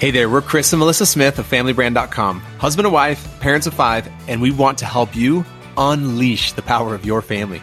Hey 0.00 0.12
there, 0.12 0.28
we're 0.28 0.42
Chris 0.42 0.72
and 0.72 0.78
Melissa 0.78 1.06
Smith 1.06 1.40
of 1.40 1.50
FamilyBrand.com, 1.50 2.38
husband 2.38 2.86
and 2.86 2.94
wife, 2.94 3.40
parents 3.40 3.66
of 3.66 3.74
five, 3.74 4.08
and 4.28 4.40
we 4.40 4.52
want 4.52 4.78
to 4.78 4.84
help 4.84 5.16
you 5.16 5.44
unleash 5.76 6.52
the 6.52 6.62
power 6.62 6.94
of 6.94 7.04
your 7.04 7.20
family. 7.20 7.60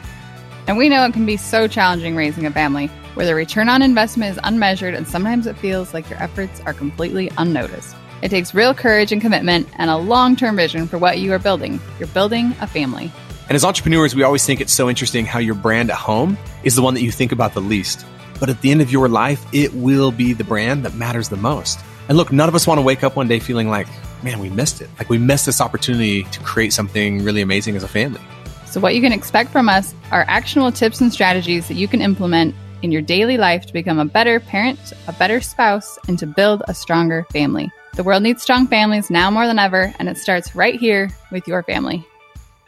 And 0.68 0.78
we 0.78 0.90
know 0.90 1.06
it 1.06 1.14
can 1.14 1.26
be 1.26 1.38
so 1.38 1.66
challenging 1.70 2.14
raising 2.14 2.46
a 2.46 2.52
family, 2.52 2.88
where 3.14 3.26
the 3.26 3.36
return 3.36 3.70
on 3.70 3.82
investment 3.82 4.34
is 4.34 4.40
unmeasured 4.44 4.96
and 4.96 5.08
sometimes 5.08 5.48
it 5.48 5.58
feels 5.58 5.94
like 5.94 6.10
your 6.10 6.22
efforts 6.22 6.60
are 6.66 6.74
completely 6.74 7.32
unnoticed. 7.38 7.96
It 8.22 8.32
takes 8.32 8.54
real 8.54 8.74
courage 8.74 9.14
and 9.14 9.22
commitment 9.22 9.70
and 9.78 9.90
a 9.90 9.96
long 9.96 10.36
term 10.36 10.58
vision 10.58 10.90
for 10.90 10.98
what 10.98 11.20
you 11.20 11.32
are 11.32 11.40
building. 11.40 11.80
You're 12.00 12.10
building 12.10 12.54
a 12.60 12.68
family. 12.68 13.14
And 13.48 13.56
as 13.56 13.64
entrepreneurs, 13.64 14.14
we 14.14 14.24
always 14.24 14.46
think 14.46 14.60
it's 14.60 14.74
so 14.74 14.90
interesting 14.90 15.26
how 15.26 15.40
your 15.40 15.56
brand 15.56 15.90
at 15.90 15.96
home 15.96 16.38
is 16.66 16.76
the 16.76 16.82
one 16.82 16.96
that 16.96 17.02
you 17.02 17.12
think 17.12 17.32
about 17.32 17.54
the 17.54 17.62
least. 17.62 18.06
But 18.42 18.50
at 18.50 18.60
the 18.60 18.72
end 18.72 18.82
of 18.82 18.92
your 18.92 19.08
life, 19.08 19.46
it 19.54 19.74
will 19.74 20.12
be 20.12 20.34
the 20.34 20.44
brand 20.44 20.84
that 20.84 20.96
matters 20.96 21.30
the 21.30 21.38
most. 21.38 21.80
And 22.08 22.18
look, 22.18 22.32
none 22.32 22.48
of 22.48 22.54
us 22.54 22.68
want 22.68 22.78
to 22.78 22.84
wake 22.84 23.04
up 23.04 23.16
one 23.16 23.28
day 23.28 23.40
feeling 23.40 23.68
like, 23.68 23.88
man, 24.22 24.40
we 24.40 24.50
missed 24.50 24.80
it. 24.80 24.90
Like 25.00 25.10
we 25.10 25.18
missed 25.18 25.48
this 25.48 25.60
opportunity 25.60 26.24
to 26.24 26.40
create 26.42 26.72
something 26.72 27.24
really 27.24 27.42
amazing 27.42 27.76
as 27.76 27.84
a 27.84 27.88
family. 27.88 28.22
So, 28.68 28.80
what 28.80 28.94
you 28.94 29.02
can 29.02 29.12
expect 29.12 29.52
from 29.52 29.70
us 29.70 29.96
are 30.12 30.24
actionable 30.28 30.72
tips 30.72 31.02
and 31.02 31.12
strategies 31.12 31.68
that 31.68 31.76
you 31.76 31.88
can 31.88 32.02
implement 32.02 32.54
in 32.84 32.92
your 32.92 33.02
daily 33.02 33.38
life 33.38 33.66
to 33.66 33.74
become 33.74 33.98
a 33.98 34.06
better 34.06 34.40
parent, 34.40 34.94
a 35.08 35.14
better 35.14 35.42
spouse, 35.42 35.98
and 36.08 36.20
to 36.20 36.28
build 36.28 36.62
a 36.68 36.76
stronger 36.76 37.26
family. 37.32 37.72
The 37.96 38.04
world 38.04 38.22
needs 38.22 38.44
strong 38.44 38.68
families 38.68 39.10
now 39.10 39.32
more 39.32 39.48
than 39.48 39.58
ever, 39.58 39.92
and 39.98 40.08
it 40.08 40.18
starts 40.18 40.56
right 40.56 40.80
here 40.80 41.10
with 41.32 41.48
your 41.48 41.64
family. 41.64 42.06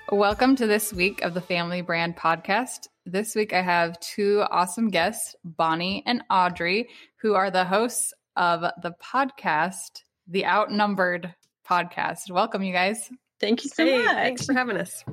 Welcome 0.10 0.56
to 0.56 0.66
this 0.66 0.94
week 0.94 1.22
of 1.22 1.34
the 1.34 1.42
Family 1.42 1.82
Brand 1.82 2.16
Podcast. 2.16 2.88
This 3.06 3.36
week 3.36 3.54
I 3.54 3.62
have 3.62 4.00
two 4.00 4.44
awesome 4.50 4.90
guests, 4.90 5.36
Bonnie 5.44 6.02
and 6.06 6.24
Audrey, 6.32 6.88
who 7.22 7.36
are 7.36 7.52
the 7.52 7.66
hosts 7.66 8.14
of 8.38 8.62
the 8.82 8.94
podcast, 9.04 10.04
the 10.28 10.46
Outnumbered 10.46 11.34
podcast. 11.70 12.30
Welcome, 12.32 12.64
you 12.64 12.72
guys. 12.72 13.10
Thank 13.40 13.64
you 13.64 13.70
so 13.70 13.86
Hey, 13.86 13.98
much. 14.04 14.14
thanks 14.16 14.46
for 14.46 14.54
having 14.54 14.78
us. 14.78 15.04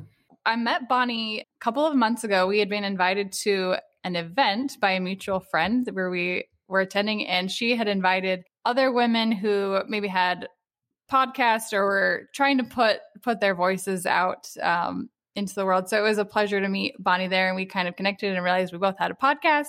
I 0.47 0.57
met 0.57 0.89
Bonnie 0.89 1.41
a 1.41 1.45
couple 1.61 1.85
of 1.87 1.97
months 1.97 2.23
ago. 2.23 2.47
We 2.47 2.59
had 2.59 2.69
been 2.69 2.85
invited 2.85 3.33
to 3.43 3.77
an 4.05 4.15
event 4.15 4.77
by 4.81 4.93
a 4.93 5.01
mutual 5.01 5.41
friend 5.41 5.89
where 5.93 6.11
we 6.11 6.45
were 6.69 6.81
attending, 6.81 7.27
and 7.27 7.51
she 7.51 7.75
had 7.75 7.89
invited 7.89 8.45
other 8.65 8.93
women 8.93 9.33
who 9.33 9.81
maybe 9.89 10.09
had 10.09 10.48
podcasts 11.11 11.73
or 11.73 11.85
were 11.85 12.29
trying 12.35 12.59
to 12.59 12.65
put 12.65 12.98
put 13.23 13.41
their 13.41 13.55
voices 13.55 14.07
out 14.07 14.48
um, 14.63 15.09
into 15.35 15.55
the 15.55 15.65
world. 15.65 15.89
So 15.89 15.98
it 15.98 16.09
was 16.09 16.19
a 16.19 16.25
pleasure 16.25 16.61
to 16.61 16.69
meet 16.69 16.95
Bonnie 16.98 17.29
there, 17.29 17.48
and 17.48 17.57
we 17.57 17.67
kind 17.67 17.89
of 17.89 17.97
connected 17.97 18.35
and 18.35 18.45
realized 18.45 18.73
we 18.73 18.79
both 18.79 18.98
had 18.98 19.11
a 19.11 19.15
podcast 19.15 19.69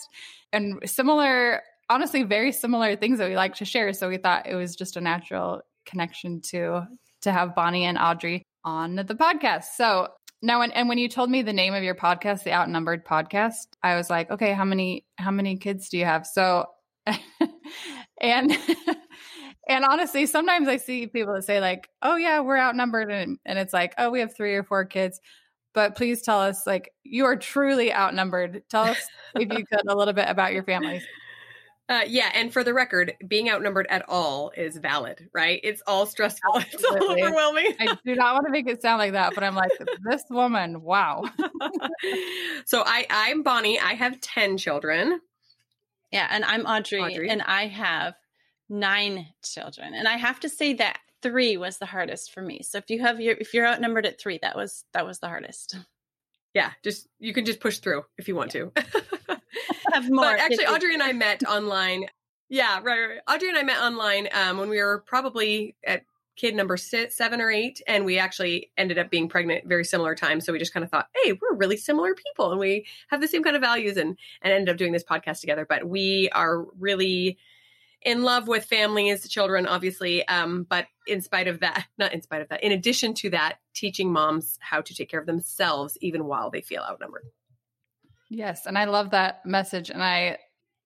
and 0.53 0.79
similar, 0.85 1.61
honestly, 1.89 2.23
very 2.23 2.51
similar 2.51 2.95
things 2.95 3.19
that 3.19 3.29
we 3.29 3.35
like 3.35 3.55
to 3.55 3.65
share. 3.65 3.93
So 3.93 4.09
we 4.09 4.17
thought 4.17 4.47
it 4.47 4.55
was 4.55 4.75
just 4.75 4.97
a 4.97 5.01
natural 5.01 5.61
connection 5.85 6.41
to 6.41 6.87
to 7.21 7.31
have 7.31 7.55
Bonnie 7.55 7.85
and 7.85 7.97
Audrey 7.97 8.43
on 8.63 8.95
the 8.95 9.03
podcast. 9.03 9.65
So 9.75 10.09
now, 10.41 10.61
and, 10.61 10.73
and 10.75 10.87
when 10.87 10.97
you 10.97 11.09
told 11.09 11.29
me 11.29 11.41
the 11.41 11.53
name 11.53 11.73
of 11.73 11.83
your 11.83 11.95
podcast, 11.95 12.43
the 12.43 12.53
Outnumbered 12.53 13.05
Podcast, 13.05 13.67
I 13.81 13.95
was 13.95 14.09
like, 14.09 14.29
okay, 14.29 14.53
how 14.53 14.65
many 14.65 15.05
how 15.17 15.31
many 15.31 15.57
kids 15.57 15.89
do 15.89 15.97
you 15.97 16.05
have? 16.05 16.27
So, 16.27 16.67
and 18.21 18.51
and 19.67 19.85
honestly, 19.85 20.25
sometimes 20.25 20.67
I 20.67 20.77
see 20.77 21.07
people 21.07 21.33
that 21.33 21.45
say 21.45 21.59
like, 21.59 21.89
oh 22.01 22.15
yeah, 22.15 22.41
we're 22.41 22.57
outnumbered, 22.57 23.11
and 23.11 23.39
and 23.45 23.57
it's 23.57 23.73
like, 23.73 23.93
oh, 23.97 24.09
we 24.09 24.19
have 24.19 24.35
three 24.35 24.55
or 24.55 24.63
four 24.63 24.85
kids. 24.85 25.19
But 25.73 25.95
please 25.95 26.21
tell 26.21 26.39
us, 26.39 26.65
like, 26.65 26.93
you 27.03 27.25
are 27.25 27.35
truly 27.35 27.93
outnumbered. 27.93 28.63
Tell 28.69 28.83
us, 28.83 28.97
if 29.35 29.51
you 29.51 29.65
could, 29.69 29.81
a 29.87 29.95
little 29.95 30.13
bit 30.13 30.29
about 30.29 30.53
your 30.53 30.63
families. 30.63 31.03
Uh, 31.87 32.01
yeah, 32.07 32.31
and 32.33 32.51
for 32.51 32.63
the 32.63 32.73
record, 32.73 33.13
being 33.27 33.49
outnumbered 33.49 33.85
at 33.91 34.03
all 34.09 34.51
is 34.57 34.75
valid, 34.77 35.29
right? 35.33 35.59
It's 35.63 35.83
all 35.85 36.05
stressful. 36.05 36.55
It's 36.71 36.83
all 36.83 37.11
overwhelming. 37.11 37.73
I 37.79 37.95
do 38.03 38.15
not 38.15 38.33
want 38.33 38.47
to 38.47 38.51
make 38.51 38.67
it 38.67 38.81
sound 38.81 38.97
like 38.97 39.11
that, 39.11 39.35
but 39.35 39.43
I'm 39.43 39.53
like, 39.55 39.71
this 40.03 40.23
woman, 40.31 40.81
wow. 40.81 41.23
so 42.65 42.81
I, 42.83 43.05
I'm 43.09 43.43
Bonnie. 43.43 43.79
I 43.79 43.93
have 43.93 44.19
ten 44.21 44.57
children. 44.57 45.19
Yeah, 46.11 46.27
and 46.31 46.43
I'm 46.43 46.65
Audrey, 46.65 47.01
Audrey. 47.01 47.29
and 47.29 47.41
I 47.43 47.67
have 47.67 48.15
nine 48.67 49.27
children. 49.43 49.93
And 49.93 50.07
I 50.07 50.17
have 50.17 50.39
to 50.39 50.49
say 50.49 50.73
that 50.73 50.99
three 51.21 51.57
was 51.57 51.77
the 51.77 51.85
hardest 51.85 52.31
for 52.31 52.41
me. 52.41 52.61
So 52.63 52.77
if 52.77 52.89
you 52.89 53.01
have 53.01 53.19
your 53.19 53.35
if 53.39 53.53
you're 53.53 53.67
outnumbered 53.67 54.05
at 54.05 54.19
three, 54.19 54.39
that 54.41 54.55
was 54.55 54.85
that 54.93 55.05
was 55.05 55.19
the 55.19 55.27
hardest. 55.27 55.77
Yeah, 56.53 56.71
just 56.83 57.07
you 57.19 57.33
can 57.33 57.45
just 57.45 57.59
push 57.59 57.79
through 57.79 58.05
if 58.17 58.27
you 58.27 58.35
want 58.35 58.51
to. 58.51 58.71
Have 59.93 60.09
more. 60.09 60.25
But 60.25 60.39
actually, 60.39 60.67
Audrey 60.67 60.93
and 60.93 61.03
I 61.03 61.13
met 61.13 61.43
online. 61.43 62.07
Yeah, 62.49 62.79
right, 62.83 62.99
right. 62.99 63.19
Audrey 63.27 63.49
and 63.49 63.57
I 63.57 63.63
met 63.63 63.79
online 63.79 64.29
um, 64.31 64.57
when 64.57 64.69
we 64.69 64.81
were 64.81 65.03
probably 65.05 65.75
at 65.85 66.03
kid 66.35 66.53
number 66.53 66.77
six, 66.77 67.15
seven 67.15 67.41
or 67.41 67.49
eight, 67.49 67.81
and 67.87 68.05
we 68.05 68.19
actually 68.19 68.71
ended 68.77 68.97
up 68.97 69.09
being 69.09 69.29
pregnant 69.29 69.67
very 69.67 69.85
similar 69.85 70.15
time. 70.15 70.41
So 70.41 70.51
we 70.51 70.59
just 70.59 70.73
kind 70.73 70.83
of 70.83 70.91
thought, 70.91 71.07
hey, 71.23 71.33
we're 71.33 71.55
really 71.55 71.77
similar 71.77 72.13
people, 72.13 72.51
and 72.51 72.59
we 72.59 72.85
have 73.09 73.21
the 73.21 73.27
same 73.27 73.43
kind 73.43 73.55
of 73.55 73.61
values, 73.61 73.97
and 73.97 74.17
and 74.41 74.53
ended 74.53 74.69
up 74.69 74.77
doing 74.77 74.91
this 74.91 75.03
podcast 75.03 75.41
together. 75.41 75.65
But 75.67 75.87
we 75.87 76.29
are 76.33 76.65
really 76.77 77.37
in 78.05 78.21
love 78.21 78.47
with 78.47 78.65
families, 78.65 79.27
children, 79.27 79.65
obviously. 79.65 80.25
Um, 80.27 80.65
but 80.69 80.85
in 81.07 81.21
spite 81.21 81.47
of 81.47 81.59
that, 81.61 81.87
not 81.97 82.13
in 82.13 82.21
spite 82.21 82.41
of 82.41 82.49
that, 82.49 82.63
in 82.63 82.71
addition 82.71 83.13
to 83.15 83.31
that, 83.31 83.57
teaching 83.73 84.13
moms 84.13 84.57
how 84.61 84.81
to 84.81 84.93
take 84.93 85.09
care 85.09 85.19
of 85.19 85.25
themselves 85.25 85.97
even 86.01 86.25
while 86.25 86.51
they 86.51 86.61
feel 86.61 86.83
outnumbered. 86.83 87.25
Yes, 88.35 88.65
and 88.65 88.77
I 88.77 88.85
love 88.85 89.11
that 89.11 89.45
message 89.45 89.89
and 89.89 90.03
I 90.03 90.37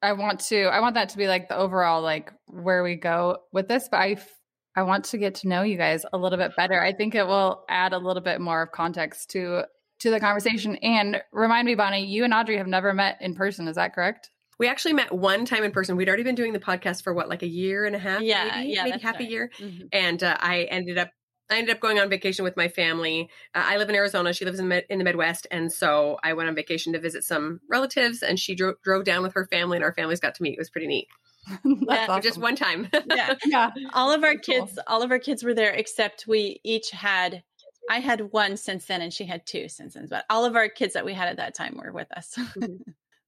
I 0.02 0.14
want 0.14 0.40
to 0.42 0.64
I 0.66 0.80
want 0.82 0.96
that 0.96 1.10
to 1.10 1.18
be 1.18 1.28
like 1.28 1.50
the 1.50 1.58
overall 1.58 2.02
like 2.02 2.32
where 2.46 2.84
we 2.84 2.96
go 2.96 3.38
with 3.52 3.68
this, 3.68 3.90
but 3.90 4.00
I 4.00 4.12
f- 4.12 4.30
I 4.76 4.84
want 4.84 5.06
to 5.06 5.18
get 5.18 5.36
to 5.36 5.48
know 5.48 5.64
you 5.64 5.76
guys 5.76 6.06
a 6.14 6.18
little 6.18 6.38
bit 6.38 6.56
better. 6.56 6.80
I 6.80 6.94
think 6.94 7.16
it 7.16 7.26
will 7.26 7.66
add 7.68 7.92
a 7.94 7.98
little 7.98 8.22
bit 8.22 8.40
more 8.40 8.62
of 8.62 8.72
context 8.72 9.32
to 9.32 9.64
to 10.02 10.12
the 10.12 10.20
conversation 10.20 10.76
and 10.78 11.22
remind 11.34 11.66
me 11.66 11.76
Bonnie, 11.76 12.06
you 12.06 12.24
and 12.24 12.34
Audrey 12.34 12.58
have 12.58 12.68
never 12.68 12.94
met 12.94 13.18
in 13.20 13.34
person, 13.36 13.68
is 13.68 13.76
that 13.76 13.94
correct? 13.94 14.30
We 14.60 14.68
actually 14.68 14.94
met 14.94 15.12
one 15.12 15.46
time 15.46 15.64
in 15.64 15.72
person. 15.72 15.96
We'd 15.98 16.08
already 16.08 16.24
been 16.24 16.36
doing 16.36 16.54
the 16.54 16.60
podcast 16.60 17.04
for 17.04 17.14
what, 17.14 17.30
like 17.30 17.44
a 17.44 17.48
year 17.48 17.86
and 17.86 17.96
a 17.96 18.00
half? 18.00 18.22
Yeah, 18.22 18.58
maybe, 18.58 18.74
yeah, 18.74 18.84
maybe 18.84 19.00
half 19.00 19.16
a 19.16 19.20
right. 19.20 19.30
year. 19.30 19.52
Mhm. 19.58 19.88
And 19.92 20.22
uh, 20.22 20.38
I 20.40 20.64
ended 20.64 20.98
up, 20.98 21.10
I 21.50 21.58
ended 21.58 21.76
up 21.76 21.82
going 21.82 22.00
on 22.00 22.10
vacation 22.10 22.44
with 22.44 22.56
my 22.58 22.68
family. 22.68 23.30
Uh, 23.56 23.64
I 23.66 23.78
live 23.78 23.90
in 23.90 23.96
Arizona. 23.96 24.34
She 24.34 24.46
lives 24.46 24.60
in, 24.60 24.68
Mid- 24.68 24.86
in 24.90 24.98
the 25.00 25.04
Midwest, 25.04 25.48
and 25.52 25.72
so 25.72 26.18
I 26.24 26.34
went 26.34 26.50
on 26.50 26.56
vacation 26.56 26.94
to 26.94 27.00
visit 27.00 27.24
some 27.24 27.60
relatives. 27.70 28.22
And 28.22 28.40
she 28.40 28.56
dro- 28.56 28.76
drove 28.84 29.04
down 29.04 29.24
with 29.24 29.34
her 29.34 29.46
family, 29.48 29.78
and 29.78 29.84
our 29.84 29.94
families 29.94 30.20
got 30.20 30.36
to 30.36 30.44
meet. 30.44 30.54
It 30.54 30.60
was 30.60 30.70
pretty 30.70 30.88
neat. 30.88 31.08
That's 31.48 31.64
Yeah, 31.88 32.08
But 32.08 32.24
Just 32.24 32.38
one 32.38 32.56
time. 32.56 32.90
Yeah. 33.08 33.34
Yeah. 33.46 33.72
all 33.94 34.12
of 34.12 34.24
our 34.24 34.36
Very 34.36 34.40
cool. 34.40 34.66
kids 34.68 34.80
all 34.88 35.02
of 35.02 35.10
our 35.12 35.18
kids 35.20 35.44
were 35.44 35.54
there 35.56 35.72
except 35.74 36.26
we 36.28 36.60
each 36.64 36.92
had 36.92 37.44
I 37.90 38.00
had 38.02 38.32
one 38.32 38.56
since 38.58 38.86
then 38.86 39.02
and 39.02 39.12
she 39.12 39.26
had 39.26 39.48
two 39.48 39.68
since 39.70 39.96
then. 39.96 40.06
But 40.08 40.26
all 40.30 40.46
of 40.46 40.56
our 40.56 40.70
kids 40.70 40.94
that 40.94 41.06
we 41.06 41.14
had 41.14 41.30
at 41.30 41.38
that 41.38 41.56
time 41.56 41.80
were 41.82 41.92
with 41.92 42.12
us. 42.16 42.34
Mhm. 42.38 42.80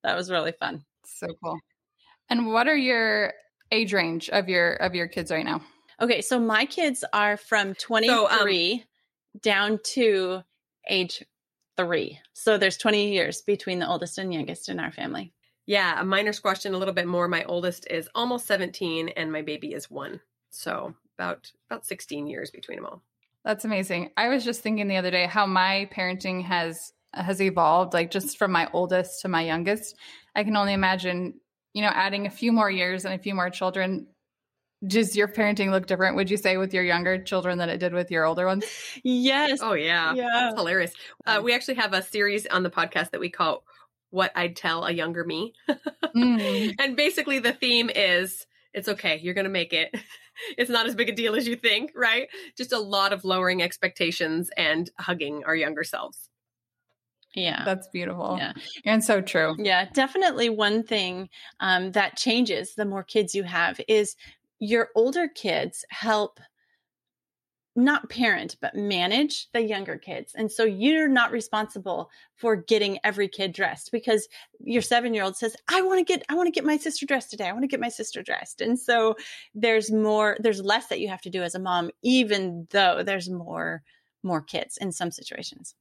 that 0.03 0.15
was 0.15 0.29
really 0.29 0.51
fun. 0.51 0.83
So 1.05 1.27
cool. 1.43 1.57
And 2.29 2.47
what 2.47 2.67
are 2.67 2.75
your 2.77 3.33
age 3.71 3.93
range 3.93 4.29
of 4.29 4.49
your 4.49 4.73
of 4.73 4.93
your 4.93 5.07
kids 5.07 5.31
right 5.31 5.45
now? 5.45 5.61
Okay, 6.01 6.21
so 6.21 6.39
my 6.39 6.65
kids 6.65 7.03
are 7.13 7.37
from 7.37 7.69
um 7.69 7.75
23 7.75 8.83
down 9.39 9.79
to 9.83 10.41
age 10.89 11.23
three. 11.77 12.19
So 12.33 12.57
there's 12.57 12.77
20 12.77 13.13
years 13.13 13.41
between 13.41 13.79
the 13.79 13.87
oldest 13.87 14.17
and 14.17 14.33
youngest 14.33 14.67
in 14.67 14.79
our 14.79 14.91
family. 14.91 15.31
yeah, 15.67 16.01
a 16.01 16.03
minor 16.03 16.33
squashed 16.33 16.65
in 16.65 16.73
a 16.73 16.77
little 16.77 16.93
bit 16.93 17.07
more. 17.07 17.27
My 17.27 17.43
oldest 17.43 17.87
is 17.89 18.09
almost 18.15 18.47
17, 18.47 19.09
and 19.09 19.31
my 19.31 19.43
baby 19.43 19.73
is 19.73 19.91
one. 19.91 20.19
So 20.49 20.95
about 21.17 21.51
about 21.69 21.85
16 21.85 22.27
years 22.27 22.49
between 22.49 22.77
them 22.77 22.87
all. 22.87 23.03
That's 23.45 23.63
amazing. 23.63 24.11
I 24.17 24.27
was 24.29 24.43
just 24.43 24.61
thinking 24.61 24.87
the 24.87 24.97
other 24.97 25.11
day 25.11 25.27
how 25.27 25.45
my 25.45 25.87
parenting 25.95 26.43
has 26.45 26.93
has 27.13 27.41
evolved 27.41 27.93
like 27.93 28.09
just 28.09 28.37
from 28.37 28.51
my 28.51 28.69
oldest 28.73 29.21
to 29.21 29.27
my 29.27 29.43
youngest. 29.43 29.95
I 30.35 30.43
can 30.43 30.55
only 30.57 30.73
imagine, 30.73 31.39
you 31.73 31.81
know, 31.81 31.89
adding 31.93 32.25
a 32.25 32.31
few 32.31 32.51
more 32.51 32.71
years 32.71 33.05
and 33.05 33.13
a 33.13 33.19
few 33.21 33.35
more 33.35 33.49
children. 33.49 34.07
Does 34.87 35.15
your 35.15 35.27
parenting 35.27 35.69
look 35.69 35.85
different, 35.85 36.15
would 36.15 36.29
you 36.31 36.37
say, 36.37 36.57
with 36.57 36.73
your 36.73 36.83
younger 36.83 37.21
children 37.21 37.59
than 37.59 37.69
it 37.69 37.77
did 37.77 37.93
with 37.93 38.09
your 38.09 38.25
older 38.25 38.47
ones? 38.47 38.65
Yes. 39.03 39.59
Oh 39.61 39.73
yeah, 39.73 40.13
Yeah. 40.13 40.27
that's 40.33 40.55
hilarious. 40.55 40.93
Uh, 41.25 41.39
we 41.43 41.53
actually 41.53 41.75
have 41.75 41.93
a 41.93 42.01
series 42.01 42.47
on 42.47 42.63
the 42.63 42.71
podcast 42.71 43.11
that 43.11 43.19
we 43.19 43.29
call 43.29 43.63
"What 44.09 44.31
I'd 44.35 44.55
Tell 44.55 44.85
a 44.85 44.91
Younger 44.91 45.23
Me," 45.23 45.53
Mm. 46.15 46.75
and 46.79 46.95
basically 46.95 47.37
the 47.37 47.53
theme 47.53 47.91
is 47.93 48.47
it's 48.73 48.87
okay, 48.89 49.19
you're 49.19 49.33
gonna 49.35 49.49
make 49.49 49.73
it. 49.73 49.93
It's 50.57 50.71
not 50.71 50.87
as 50.87 50.95
big 50.95 51.09
a 51.09 51.11
deal 51.11 51.35
as 51.35 51.45
you 51.45 51.55
think, 51.55 51.91
right? 51.93 52.27
Just 52.57 52.71
a 52.71 52.79
lot 52.79 53.13
of 53.13 53.23
lowering 53.23 53.61
expectations 53.61 54.49
and 54.57 54.89
hugging 54.97 55.43
our 55.43 55.55
younger 55.55 55.83
selves. 55.83 56.29
Yeah. 57.35 57.63
That's 57.63 57.87
beautiful. 57.89 58.37
Yeah. 58.39 58.53
And 58.83 59.03
so 59.03 59.21
true. 59.21 59.55
Yeah, 59.59 59.85
definitely 59.93 60.49
one 60.49 60.81
thing 60.83 61.29
um, 61.59 61.91
that 61.91 62.17
changes 62.17 62.73
the 62.73 62.85
more 62.85 63.03
kids 63.03 63.35
you 63.35 63.43
have 63.43 63.79
is 63.87 64.15
your 64.61 64.89
older 64.95 65.27
kids 65.27 65.83
help 65.89 66.39
not 67.75 68.09
parent, 68.09 68.57
but 68.61 68.75
manage 68.75 69.49
the 69.53 69.61
younger 69.61 69.97
kids. 69.97 70.33
And 70.35 70.51
so 70.51 70.65
you're 70.65 71.07
not 71.07 71.31
responsible 71.31 72.11
for 72.35 72.55
getting 72.55 72.99
every 73.03 73.27
kid 73.27 73.53
dressed 73.53 73.91
because 73.91 74.27
your 74.59 74.81
seven 74.81 75.13
year 75.13 75.23
old 75.23 75.35
says, 75.35 75.55
I 75.67 75.81
want 75.81 75.99
to 75.99 76.03
get, 76.03 76.23
I 76.29 76.35
want 76.35 76.47
to 76.47 76.51
get 76.51 76.65
my 76.65 76.77
sister 76.77 77.05
dressed 77.05 77.31
today. 77.31 77.47
I 77.47 77.53
want 77.53 77.63
to 77.63 77.69
get 77.69 77.79
my 77.79 77.89
sister 77.89 78.21
dressed. 78.21 78.61
And 78.61 78.77
so 78.77 79.15
there's 79.55 79.89
more, 79.89 80.37
there's 80.39 80.61
less 80.61 80.87
that 80.87 80.99
you 80.99 81.07
have 81.07 81.21
to 81.21 81.29
do 81.29 81.41
as 81.41 81.55
a 81.55 81.59
mom, 81.59 81.89
even 82.03 82.67
though 82.69 83.03
there's 83.03 83.29
more, 83.29 83.81
more 84.21 84.41
kids 84.41 84.77
in 84.77 84.91
some 84.91 85.09
situations. 85.09 85.73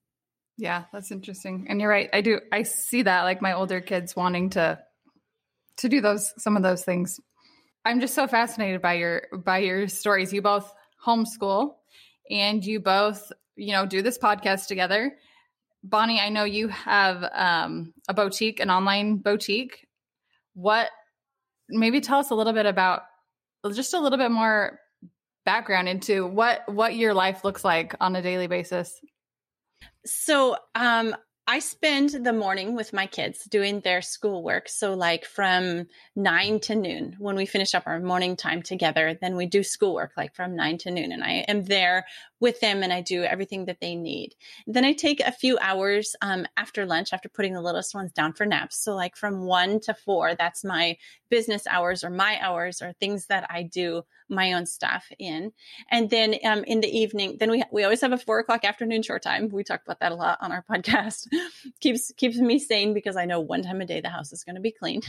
Yeah, 0.56 0.84
that's 0.92 1.10
interesting. 1.10 1.66
And 1.68 1.80
you're 1.80 1.90
right. 1.90 2.08
I 2.12 2.20
do, 2.20 2.40
I 2.52 2.62
see 2.62 3.02
that 3.02 3.24
like 3.24 3.42
my 3.42 3.52
older 3.52 3.80
kids 3.80 4.14
wanting 4.14 4.50
to, 4.50 4.78
to 5.78 5.88
do 5.88 6.00
those, 6.00 6.32
some 6.38 6.56
of 6.56 6.62
those 6.62 6.84
things. 6.84 7.18
I'm 7.90 7.98
just 7.98 8.14
so 8.14 8.28
fascinated 8.28 8.80
by 8.80 8.94
your, 8.94 9.22
by 9.44 9.58
your 9.58 9.88
stories. 9.88 10.32
You 10.32 10.42
both 10.42 10.72
homeschool 11.04 11.74
and 12.30 12.64
you 12.64 12.78
both, 12.78 13.32
you 13.56 13.72
know, 13.72 13.84
do 13.84 14.00
this 14.00 14.16
podcast 14.16 14.68
together. 14.68 15.16
Bonnie, 15.82 16.20
I 16.20 16.28
know 16.28 16.44
you 16.44 16.68
have 16.68 17.24
um, 17.32 17.92
a 18.08 18.14
boutique, 18.14 18.60
an 18.60 18.70
online 18.70 19.16
boutique. 19.16 19.88
What, 20.54 20.88
maybe 21.68 22.00
tell 22.00 22.20
us 22.20 22.30
a 22.30 22.34
little 22.36 22.52
bit 22.52 22.64
about 22.64 23.02
just 23.72 23.92
a 23.92 23.98
little 23.98 24.18
bit 24.18 24.30
more 24.30 24.78
background 25.44 25.88
into 25.88 26.28
what 26.28 26.62
what 26.68 26.94
your 26.94 27.12
life 27.12 27.42
looks 27.42 27.64
like 27.64 27.96
on 28.00 28.14
a 28.14 28.22
daily 28.22 28.46
basis. 28.46 29.00
So, 30.06 30.56
um, 30.76 31.16
I 31.50 31.58
spend 31.58 32.10
the 32.10 32.32
morning 32.32 32.76
with 32.76 32.92
my 32.92 33.06
kids 33.06 33.42
doing 33.42 33.80
their 33.80 34.02
schoolwork. 34.02 34.68
So, 34.68 34.94
like 34.94 35.24
from 35.24 35.88
nine 36.14 36.60
to 36.60 36.76
noon, 36.76 37.16
when 37.18 37.34
we 37.34 37.44
finish 37.44 37.74
up 37.74 37.88
our 37.88 37.98
morning 37.98 38.36
time 38.36 38.62
together, 38.62 39.18
then 39.20 39.34
we 39.34 39.46
do 39.46 39.64
schoolwork 39.64 40.12
like 40.16 40.32
from 40.32 40.54
nine 40.54 40.78
to 40.78 40.92
noon. 40.92 41.10
And 41.10 41.24
I 41.24 41.44
am 41.48 41.64
there 41.64 42.06
with 42.38 42.60
them 42.60 42.84
and 42.84 42.92
I 42.92 43.00
do 43.00 43.24
everything 43.24 43.64
that 43.64 43.80
they 43.80 43.96
need. 43.96 44.36
Then 44.68 44.84
I 44.84 44.92
take 44.92 45.18
a 45.18 45.32
few 45.32 45.58
hours 45.60 46.14
um, 46.22 46.46
after 46.56 46.86
lunch, 46.86 47.12
after 47.12 47.28
putting 47.28 47.54
the 47.54 47.62
littlest 47.62 47.96
ones 47.96 48.12
down 48.12 48.32
for 48.32 48.46
naps. 48.46 48.80
So, 48.84 48.94
like 48.94 49.16
from 49.16 49.40
one 49.40 49.80
to 49.80 49.94
four, 49.94 50.36
that's 50.36 50.62
my 50.62 50.98
business 51.30 51.66
hours 51.66 52.04
or 52.04 52.10
my 52.10 52.38
hours 52.40 52.80
or 52.80 52.92
things 52.92 53.26
that 53.26 53.48
I 53.50 53.64
do 53.64 54.04
my 54.30 54.52
own 54.52 54.66
stuff 54.66 55.06
in. 55.18 55.52
And 55.90 56.08
then 56.08 56.36
um, 56.44 56.64
in 56.64 56.80
the 56.80 56.88
evening, 56.88 57.36
then 57.38 57.50
we 57.50 57.62
we 57.72 57.84
always 57.84 58.00
have 58.00 58.12
a 58.12 58.18
four 58.18 58.38
o'clock 58.38 58.64
afternoon 58.64 59.02
short 59.02 59.22
time. 59.22 59.48
We 59.48 59.64
talk 59.64 59.82
about 59.84 60.00
that 60.00 60.12
a 60.12 60.14
lot 60.14 60.38
on 60.40 60.52
our 60.52 60.64
podcast. 60.70 61.26
keeps 61.80 62.12
keeps 62.16 62.38
me 62.38 62.58
sane 62.58 62.94
because 62.94 63.16
I 63.16 63.26
know 63.26 63.40
one 63.40 63.62
time 63.62 63.80
a 63.80 63.86
day 63.86 64.00
the 64.00 64.08
house 64.08 64.32
is 64.32 64.44
going 64.44 64.56
to 64.56 64.62
be 64.62 64.72
clean. 64.72 65.02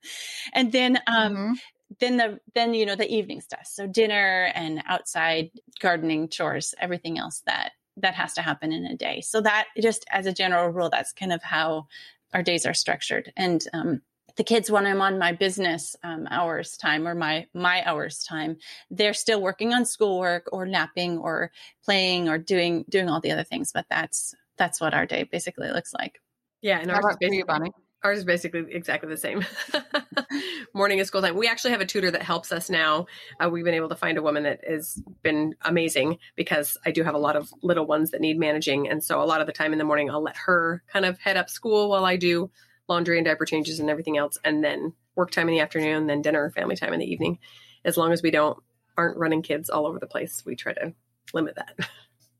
and 0.52 0.72
then 0.72 0.98
um, 1.06 1.34
mm-hmm 1.34 1.52
then 2.00 2.16
the 2.16 2.40
then 2.54 2.74
you 2.74 2.86
know 2.86 2.96
the 2.96 3.12
evening 3.12 3.40
stuff 3.40 3.66
so 3.66 3.86
dinner 3.86 4.50
and 4.54 4.82
outside 4.86 5.50
gardening 5.80 6.28
chores 6.28 6.74
everything 6.80 7.18
else 7.18 7.42
that 7.46 7.72
that 7.96 8.14
has 8.14 8.32
to 8.34 8.42
happen 8.42 8.72
in 8.72 8.86
a 8.86 8.96
day 8.96 9.20
so 9.20 9.40
that 9.40 9.66
just 9.80 10.04
as 10.10 10.26
a 10.26 10.32
general 10.32 10.68
rule 10.68 10.90
that's 10.90 11.12
kind 11.12 11.32
of 11.32 11.42
how 11.42 11.86
our 12.32 12.42
days 12.42 12.66
are 12.66 12.74
structured 12.74 13.32
and 13.36 13.64
um, 13.72 14.00
the 14.36 14.44
kids 14.44 14.70
when 14.70 14.86
i'm 14.86 15.00
on 15.00 15.18
my 15.18 15.32
business 15.32 15.96
um, 16.02 16.26
hours 16.30 16.76
time 16.76 17.06
or 17.06 17.14
my 17.14 17.46
my 17.54 17.82
hours 17.86 18.24
time 18.24 18.56
they're 18.90 19.14
still 19.14 19.40
working 19.40 19.72
on 19.72 19.84
schoolwork 19.84 20.48
or 20.52 20.66
napping 20.66 21.18
or 21.18 21.50
playing 21.84 22.28
or 22.28 22.38
doing 22.38 22.84
doing 22.88 23.08
all 23.08 23.20
the 23.20 23.30
other 23.30 23.44
things 23.44 23.72
but 23.72 23.86
that's 23.90 24.34
that's 24.56 24.80
what 24.80 24.94
our 24.94 25.06
day 25.06 25.24
basically 25.24 25.70
looks 25.70 25.92
like 25.94 26.20
yeah 26.62 26.78
and 26.80 26.90
ours 26.90 27.16
is 27.20 27.34
you, 27.34 27.44
Bonnie? 27.44 27.70
Ours 28.04 28.18
is 28.18 28.24
basically 28.24 28.66
exactly 28.70 29.08
the 29.08 29.16
same. 29.16 29.42
Morning 30.74 30.98
is 30.98 31.08
school 31.08 31.22
time. 31.22 31.36
We 31.36 31.48
actually 31.48 31.70
have 31.70 31.80
a 31.80 31.86
tutor 31.86 32.10
that 32.10 32.22
helps 32.22 32.52
us 32.52 32.68
now. 32.68 33.06
Uh, 33.40 33.48
we've 33.48 33.64
been 33.64 33.74
able 33.74 33.88
to 33.88 33.96
find 33.96 34.18
a 34.18 34.22
woman 34.22 34.42
that 34.42 34.60
has 34.68 35.02
been 35.22 35.54
amazing 35.62 36.18
because 36.36 36.76
I 36.84 36.90
do 36.90 37.02
have 37.02 37.14
a 37.14 37.18
lot 37.18 37.34
of 37.34 37.48
little 37.62 37.86
ones 37.86 38.10
that 38.10 38.20
need 38.20 38.38
managing. 38.38 38.90
And 38.90 39.02
so 39.02 39.22
a 39.22 39.24
lot 39.24 39.40
of 39.40 39.46
the 39.46 39.54
time 39.54 39.72
in 39.72 39.78
the 39.78 39.86
morning, 39.86 40.10
I'll 40.10 40.22
let 40.22 40.36
her 40.36 40.82
kind 40.86 41.06
of 41.06 41.18
head 41.18 41.38
up 41.38 41.48
school 41.48 41.88
while 41.88 42.04
I 42.04 42.16
do 42.16 42.50
laundry 42.88 43.18
and 43.18 43.24
diaper 43.26 43.44
changes 43.44 43.80
and 43.80 43.90
everything 43.90 44.18
else. 44.18 44.38
And 44.44 44.62
then 44.62 44.92
work 45.14 45.30
time 45.30 45.48
in 45.48 45.54
the 45.54 45.60
afternoon, 45.60 46.06
then 46.06 46.22
dinner, 46.22 46.50
family 46.50 46.76
time 46.76 46.92
in 46.92 47.00
the 47.00 47.10
evening. 47.10 47.38
As 47.84 47.96
long 47.96 48.12
as 48.12 48.22
we 48.22 48.30
don't 48.30 48.58
aren't 48.96 49.18
running 49.18 49.42
kids 49.42 49.70
all 49.70 49.86
over 49.86 49.98
the 49.98 50.06
place, 50.06 50.42
we 50.46 50.56
try 50.56 50.72
to 50.74 50.94
limit 51.32 51.56
that. 51.56 51.76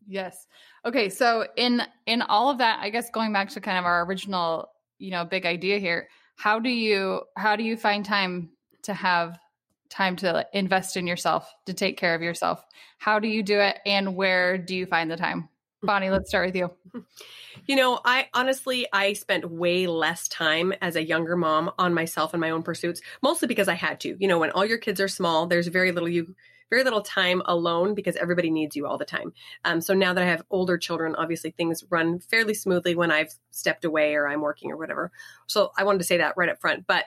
Yes. 0.06 0.46
Okay. 0.84 1.08
So 1.08 1.46
in 1.56 1.80
in 2.04 2.20
all 2.20 2.50
of 2.50 2.58
that, 2.58 2.78
I 2.82 2.90
guess 2.90 3.08
going 3.08 3.32
back 3.32 3.48
to 3.48 3.60
kind 3.62 3.78
of 3.78 3.86
our 3.86 4.04
original 4.04 4.68
you 4.98 5.10
know 5.10 5.24
big 5.24 5.46
idea 5.46 5.78
here 5.78 6.08
how 6.36 6.58
do 6.58 6.68
you 6.68 7.22
how 7.36 7.56
do 7.56 7.62
you 7.62 7.76
find 7.76 8.04
time 8.04 8.50
to 8.82 8.94
have 8.94 9.38
time 9.90 10.16
to 10.16 10.46
invest 10.52 10.96
in 10.96 11.06
yourself 11.06 11.52
to 11.66 11.74
take 11.74 11.96
care 11.96 12.14
of 12.14 12.22
yourself 12.22 12.64
how 12.98 13.18
do 13.18 13.28
you 13.28 13.42
do 13.42 13.60
it 13.60 13.78
and 13.86 14.16
where 14.16 14.58
do 14.58 14.74
you 14.74 14.86
find 14.86 15.10
the 15.10 15.16
time 15.16 15.48
bonnie 15.84 16.10
let's 16.10 16.28
start 16.28 16.46
with 16.46 16.56
you 16.56 16.70
you 17.66 17.76
know 17.76 18.00
i 18.04 18.26
honestly 18.34 18.86
i 18.92 19.12
spent 19.12 19.50
way 19.50 19.86
less 19.86 20.28
time 20.28 20.72
as 20.80 20.96
a 20.96 21.04
younger 21.04 21.36
mom 21.36 21.70
on 21.78 21.94
myself 21.94 22.34
and 22.34 22.40
my 22.40 22.50
own 22.50 22.62
pursuits 22.62 23.00
mostly 23.22 23.48
because 23.48 23.68
i 23.68 23.74
had 23.74 24.00
to 24.00 24.16
you 24.18 24.28
know 24.28 24.38
when 24.38 24.50
all 24.50 24.64
your 24.64 24.78
kids 24.78 25.00
are 25.00 25.08
small 25.08 25.46
there's 25.46 25.66
very 25.68 25.92
little 25.92 26.08
you 26.08 26.34
very 26.70 26.82
little 26.82 27.02
time 27.02 27.42
alone 27.46 27.94
because 27.94 28.16
everybody 28.16 28.50
needs 28.50 28.74
you 28.74 28.86
all 28.86 28.98
the 28.98 29.04
time. 29.04 29.32
Um, 29.64 29.80
so 29.80 29.94
now 29.94 30.12
that 30.14 30.24
I 30.24 30.26
have 30.26 30.42
older 30.50 30.76
children, 30.76 31.14
obviously 31.14 31.50
things 31.50 31.84
run 31.90 32.18
fairly 32.18 32.54
smoothly 32.54 32.96
when 32.96 33.12
I've 33.12 33.32
stepped 33.52 33.84
away 33.84 34.14
or 34.14 34.28
I'm 34.28 34.40
working 34.40 34.72
or 34.72 34.76
whatever. 34.76 35.12
So 35.46 35.70
I 35.76 35.84
wanted 35.84 35.98
to 35.98 36.04
say 36.04 36.16
that 36.18 36.34
right 36.36 36.48
up 36.48 36.60
front. 36.60 36.86
But 36.86 37.04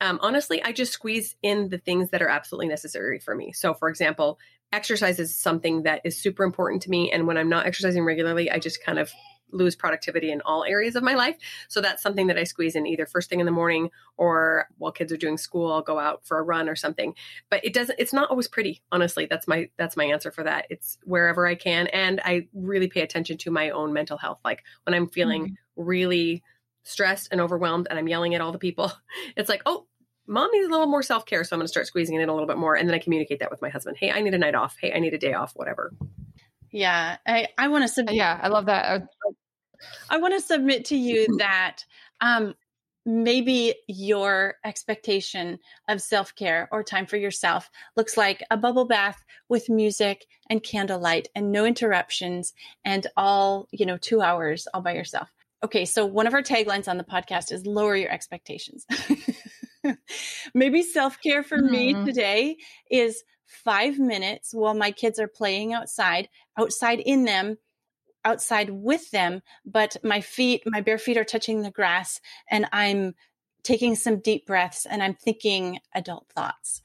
um, 0.00 0.18
honestly, 0.22 0.62
I 0.62 0.72
just 0.72 0.92
squeeze 0.92 1.36
in 1.42 1.68
the 1.68 1.78
things 1.78 2.10
that 2.10 2.22
are 2.22 2.28
absolutely 2.28 2.68
necessary 2.68 3.18
for 3.18 3.34
me. 3.34 3.52
So, 3.52 3.74
for 3.74 3.88
example, 3.88 4.38
exercise 4.72 5.18
is 5.18 5.36
something 5.36 5.82
that 5.82 6.00
is 6.04 6.16
super 6.16 6.44
important 6.44 6.82
to 6.82 6.90
me. 6.90 7.10
And 7.10 7.26
when 7.26 7.36
I'm 7.36 7.48
not 7.48 7.66
exercising 7.66 8.04
regularly, 8.04 8.50
I 8.50 8.58
just 8.58 8.84
kind 8.84 8.98
of 8.98 9.12
lose 9.52 9.74
productivity 9.74 10.30
in 10.30 10.40
all 10.42 10.64
areas 10.64 10.96
of 10.96 11.02
my 11.02 11.14
life. 11.14 11.36
So 11.68 11.80
that's 11.80 12.02
something 12.02 12.28
that 12.28 12.38
I 12.38 12.44
squeeze 12.44 12.76
in 12.76 12.86
either 12.86 13.06
first 13.06 13.28
thing 13.28 13.40
in 13.40 13.46
the 13.46 13.52
morning 13.52 13.90
or 14.16 14.68
while 14.78 14.92
kids 14.92 15.12
are 15.12 15.16
doing 15.16 15.38
school, 15.38 15.72
I'll 15.72 15.82
go 15.82 15.98
out 15.98 16.24
for 16.24 16.38
a 16.38 16.42
run 16.42 16.68
or 16.68 16.76
something. 16.76 17.14
But 17.50 17.64
it 17.64 17.72
doesn't 17.72 17.98
it's 17.98 18.12
not 18.12 18.30
always 18.30 18.48
pretty, 18.48 18.82
honestly. 18.92 19.26
That's 19.26 19.48
my 19.48 19.68
that's 19.76 19.96
my 19.96 20.04
answer 20.04 20.30
for 20.30 20.44
that. 20.44 20.66
It's 20.70 20.98
wherever 21.04 21.46
I 21.46 21.54
can 21.54 21.88
and 21.88 22.20
I 22.24 22.48
really 22.54 22.88
pay 22.88 23.00
attention 23.02 23.38
to 23.38 23.50
my 23.50 23.70
own 23.70 23.92
mental 23.92 24.18
health. 24.18 24.40
Like 24.44 24.62
when 24.84 24.94
I'm 24.94 25.08
feeling 25.08 25.44
mm-hmm. 25.44 25.82
really 25.82 26.42
stressed 26.82 27.28
and 27.30 27.40
overwhelmed 27.40 27.88
and 27.90 27.98
I'm 27.98 28.08
yelling 28.08 28.34
at 28.34 28.40
all 28.40 28.52
the 28.52 28.58
people, 28.58 28.92
it's 29.36 29.48
like, 29.48 29.62
"Oh, 29.66 29.86
mom 30.30 30.48
needs 30.52 30.66
a 30.66 30.70
little 30.70 30.86
more 30.86 31.02
self 31.02 31.26
care, 31.26 31.44
so 31.44 31.54
I'm 31.54 31.58
going 31.58 31.66
to 31.66 31.70
start 31.70 31.86
squeezing 31.86 32.14
it 32.14 32.22
in 32.22 32.28
a 32.28 32.32
little 32.32 32.46
bit 32.46 32.56
more. 32.56 32.76
And 32.76 32.88
then 32.88 32.94
I 32.94 32.98
communicate 32.98 33.40
that 33.40 33.50
with 33.50 33.60
my 33.60 33.68
husband. 33.68 33.96
Hey, 33.98 34.10
I 34.10 34.20
need 34.20 34.32
a 34.32 34.38
night 34.38 34.54
off. 34.54 34.76
Hey, 34.80 34.92
I 34.94 35.00
need 35.00 35.12
a 35.12 35.18
day 35.18 35.34
off, 35.34 35.52
whatever. 35.54 35.92
Yeah, 36.70 37.16
I, 37.26 37.48
I 37.58 37.68
want 37.68 37.82
to 37.82 37.88
submit. 37.88 38.14
Yeah, 38.14 38.38
I 38.40 38.48
love 38.48 38.66
that. 38.66 39.08
I 40.08 40.18
want 40.18 40.34
to 40.34 40.40
submit 40.40 40.86
to 40.86 40.96
you 40.96 41.26
that 41.38 41.84
um, 42.20 42.54
maybe 43.04 43.74
your 43.88 44.54
expectation 44.64 45.58
of 45.88 46.00
self 46.00 46.34
care 46.36 46.68
or 46.70 46.84
time 46.84 47.06
for 47.06 47.16
yourself 47.16 47.68
looks 47.96 48.16
like 48.16 48.42
a 48.50 48.56
bubble 48.56 48.86
bath 48.86 49.24
with 49.48 49.68
music 49.68 50.26
and 50.48 50.62
candlelight 50.62 51.28
and 51.34 51.50
no 51.50 51.64
interruptions 51.64 52.52
and 52.84 53.06
all, 53.16 53.66
you 53.72 53.84
know, 53.84 53.96
two 53.96 54.22
hours 54.22 54.68
all 54.72 54.80
by 54.80 54.94
yourself. 54.94 55.28
Okay, 55.62 55.84
so 55.84 56.06
one 56.06 56.26
of 56.26 56.34
our 56.34 56.42
taglines 56.42 56.88
on 56.88 56.96
the 56.96 57.04
podcast 57.04 57.52
is 57.52 57.66
lower 57.66 57.94
your 57.94 58.10
expectations. 58.10 58.86
maybe 60.54 60.82
self 60.82 61.18
care 61.22 61.42
for 61.42 61.58
mm-hmm. 61.58 61.72
me 61.72 62.04
today 62.04 62.56
is 62.90 63.22
five 63.46 63.98
minutes 63.98 64.54
while 64.54 64.74
my 64.74 64.90
kids 64.90 65.18
are 65.18 65.28
playing 65.28 65.72
outside, 65.72 66.28
outside 66.56 67.00
in 67.00 67.24
them 67.24 67.56
outside 68.24 68.70
with 68.70 69.10
them, 69.10 69.42
but 69.64 69.96
my 70.02 70.20
feet, 70.20 70.62
my 70.66 70.80
bare 70.80 70.98
feet 70.98 71.16
are 71.16 71.24
touching 71.24 71.62
the 71.62 71.70
grass 71.70 72.20
and 72.50 72.66
I'm 72.72 73.14
taking 73.62 73.94
some 73.94 74.20
deep 74.20 74.46
breaths 74.46 74.86
and 74.86 75.02
I'm 75.02 75.14
thinking 75.14 75.80
adult 75.94 76.26
thoughts. 76.34 76.82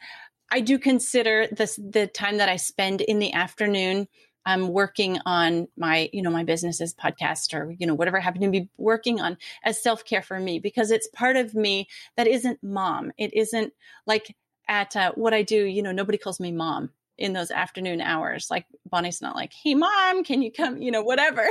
I 0.51 0.59
do 0.61 0.77
consider 0.77 1.47
this 1.51 1.75
the 1.75 2.07
time 2.07 2.37
that 2.37 2.49
I 2.49 2.57
spend 2.57 3.01
in 3.01 3.19
the 3.19 3.33
afternoon 3.33 4.07
I'm 4.45 4.69
working 4.69 5.19
on 5.25 5.67
my, 5.77 6.09
you 6.13 6.21
know, 6.21 6.29
my 6.29 6.43
business's 6.43 6.93
podcast 6.93 7.53
or, 7.53 7.71
you 7.71 7.87
know, 7.87 7.95
whatever 7.95 8.17
I 8.17 8.21
happen 8.21 8.41
to 8.41 8.49
be 8.49 8.69
working 8.77 9.19
on 9.19 9.37
as 9.63 9.81
self 9.81 10.05
care 10.05 10.21
for 10.21 10.39
me 10.39 10.59
because 10.59 10.91
it's 10.91 11.07
part 11.07 11.35
of 11.35 11.55
me 11.55 11.87
that 12.15 12.27
isn't 12.27 12.63
mom. 12.63 13.11
It 13.17 13.33
isn't 13.33 13.73
like 14.05 14.35
at 14.67 14.95
uh, 14.95 15.11
what 15.15 15.33
I 15.33 15.43
do, 15.43 15.63
you 15.63 15.81
know, 15.81 15.91
nobody 15.91 16.17
calls 16.17 16.39
me 16.39 16.51
mom 16.51 16.91
in 17.17 17.33
those 17.33 17.51
afternoon 17.51 18.01
hours. 18.01 18.47
Like 18.49 18.65
Bonnie's 18.89 19.21
not 19.21 19.35
like, 19.35 19.53
"Hey, 19.53 19.75
mom, 19.75 20.23
can 20.23 20.41
you 20.41 20.51
come?" 20.51 20.81
You 20.81 20.91
know, 20.91 21.03
whatever. 21.03 21.47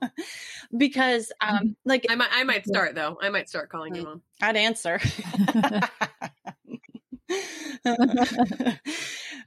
because, 0.76 1.32
um, 1.40 1.56
mm-hmm. 1.56 1.68
like, 1.84 2.06
I 2.08 2.14
might, 2.14 2.30
I 2.32 2.44
might 2.44 2.66
start 2.66 2.94
though. 2.94 3.18
I 3.20 3.28
might 3.30 3.48
start 3.48 3.70
calling 3.70 3.94
you 3.94 4.02
mm, 4.02 4.06
mom. 4.06 4.22
I'd 4.40 4.56
answer. 4.56 5.00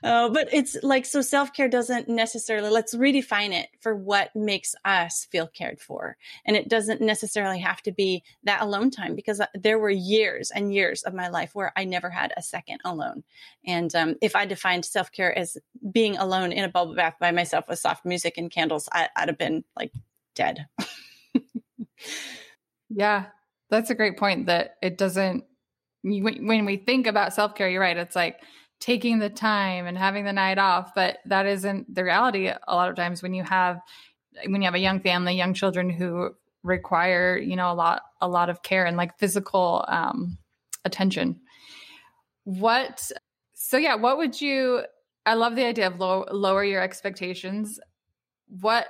Oh, 0.03 0.29
but 0.33 0.49
it's 0.51 0.77
like 0.83 1.05
so 1.05 1.21
self 1.21 1.53
care 1.53 1.67
doesn't 1.67 2.09
necessarily, 2.09 2.69
let's 2.69 2.95
redefine 2.95 3.51
it 3.51 3.69
for 3.79 3.95
what 3.95 4.35
makes 4.35 4.75
us 4.85 5.27
feel 5.31 5.47
cared 5.47 5.79
for. 5.79 6.17
And 6.45 6.55
it 6.55 6.69
doesn't 6.69 7.01
necessarily 7.01 7.59
have 7.59 7.81
to 7.83 7.91
be 7.91 8.23
that 8.43 8.61
alone 8.61 8.91
time 8.91 9.15
because 9.15 9.39
uh, 9.39 9.47
there 9.53 9.79
were 9.79 9.89
years 9.89 10.51
and 10.51 10.73
years 10.73 11.03
of 11.03 11.13
my 11.13 11.29
life 11.29 11.51
where 11.53 11.71
I 11.75 11.85
never 11.85 12.09
had 12.09 12.33
a 12.35 12.41
second 12.41 12.79
alone. 12.83 13.23
And 13.65 13.93
um, 13.95 14.15
if 14.21 14.35
I 14.35 14.45
defined 14.45 14.85
self 14.85 15.11
care 15.11 15.37
as 15.37 15.57
being 15.91 16.17
alone 16.17 16.51
in 16.51 16.63
a 16.63 16.69
bubble 16.69 16.95
bath 16.95 17.15
by 17.19 17.31
myself 17.31 17.65
with 17.67 17.79
soft 17.79 18.05
music 18.05 18.37
and 18.37 18.51
candles, 18.51 18.89
I, 18.91 19.09
I'd 19.15 19.29
have 19.29 19.37
been 19.37 19.63
like 19.75 19.91
dead. 20.35 20.67
yeah, 22.89 23.25
that's 23.69 23.89
a 23.89 23.95
great 23.95 24.17
point 24.17 24.47
that 24.47 24.75
it 24.81 24.97
doesn't, 24.97 25.45
when 26.03 26.65
we 26.65 26.77
think 26.77 27.07
about 27.07 27.33
self 27.33 27.55
care, 27.55 27.69
you're 27.69 27.81
right. 27.81 27.97
It's 27.97 28.15
like, 28.15 28.37
taking 28.81 29.19
the 29.19 29.29
time 29.29 29.85
and 29.85 29.97
having 29.97 30.25
the 30.25 30.33
night 30.33 30.57
off 30.57 30.91
but 30.95 31.19
that 31.25 31.45
isn't 31.45 31.93
the 31.93 32.03
reality 32.03 32.47
a 32.47 32.75
lot 32.75 32.89
of 32.89 32.95
times 32.95 33.21
when 33.21 33.33
you 33.33 33.43
have 33.43 33.79
when 34.47 34.61
you 34.61 34.65
have 34.65 34.75
a 34.75 34.79
young 34.79 34.99
family 34.99 35.35
young 35.35 35.53
children 35.53 35.89
who 35.89 36.31
require 36.63 37.37
you 37.37 37.55
know 37.55 37.71
a 37.71 37.73
lot 37.75 38.01
a 38.19 38.27
lot 38.27 38.49
of 38.49 38.63
care 38.63 38.85
and 38.85 38.97
like 38.97 39.17
physical 39.19 39.85
um 39.87 40.37
attention 40.83 41.39
what 42.43 43.11
so 43.53 43.77
yeah 43.77 43.95
what 43.95 44.17
would 44.17 44.41
you 44.41 44.81
i 45.27 45.35
love 45.35 45.55
the 45.55 45.65
idea 45.65 45.85
of 45.85 45.99
low, 45.99 46.25
lower 46.31 46.63
your 46.63 46.81
expectations 46.81 47.79
what 48.47 48.87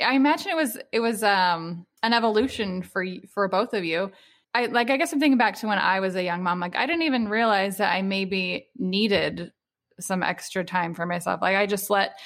i 0.00 0.14
imagine 0.14 0.52
it 0.52 0.56
was 0.56 0.78
it 0.92 1.00
was 1.00 1.24
um 1.24 1.84
an 2.04 2.12
evolution 2.12 2.82
for 2.82 3.04
for 3.32 3.48
both 3.48 3.74
of 3.74 3.84
you 3.84 4.12
I 4.54 4.66
like 4.66 4.90
I 4.90 4.96
guess 4.96 5.12
I'm 5.12 5.20
thinking 5.20 5.38
back 5.38 5.56
to 5.56 5.66
when 5.66 5.78
I 5.78 6.00
was 6.00 6.14
a 6.14 6.22
young 6.22 6.42
mom. 6.42 6.60
Like 6.60 6.76
I 6.76 6.86
didn't 6.86 7.02
even 7.02 7.28
realize 7.28 7.78
that 7.78 7.92
I 7.92 8.02
maybe 8.02 8.68
needed 8.78 9.52
some 10.00 10.22
extra 10.22 10.64
time 10.64 10.94
for 10.94 11.06
myself. 11.06 11.42
Like 11.42 11.56
I 11.56 11.66
just 11.66 11.90
let 11.90 12.18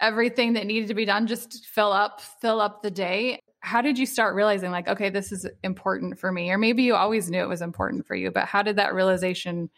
everything 0.00 0.54
that 0.54 0.66
needed 0.66 0.88
to 0.88 0.94
be 0.94 1.04
done 1.04 1.26
just 1.26 1.66
fill 1.66 1.92
up, 1.92 2.20
fill 2.40 2.60
up 2.60 2.82
the 2.82 2.90
day. 2.90 3.38
How 3.60 3.80
did 3.80 3.98
you 3.98 4.06
start 4.06 4.34
realizing 4.34 4.70
like, 4.70 4.88
okay, 4.88 5.08
this 5.08 5.32
is 5.32 5.46
important 5.62 6.18
for 6.18 6.30
me? 6.30 6.50
Or 6.50 6.58
maybe 6.58 6.82
you 6.82 6.94
always 6.94 7.30
knew 7.30 7.40
it 7.40 7.48
was 7.48 7.62
important 7.62 8.06
for 8.06 8.14
you, 8.14 8.30
but 8.30 8.44
how 8.44 8.62
did 8.62 8.76
that 8.76 8.94
realization 8.94 9.70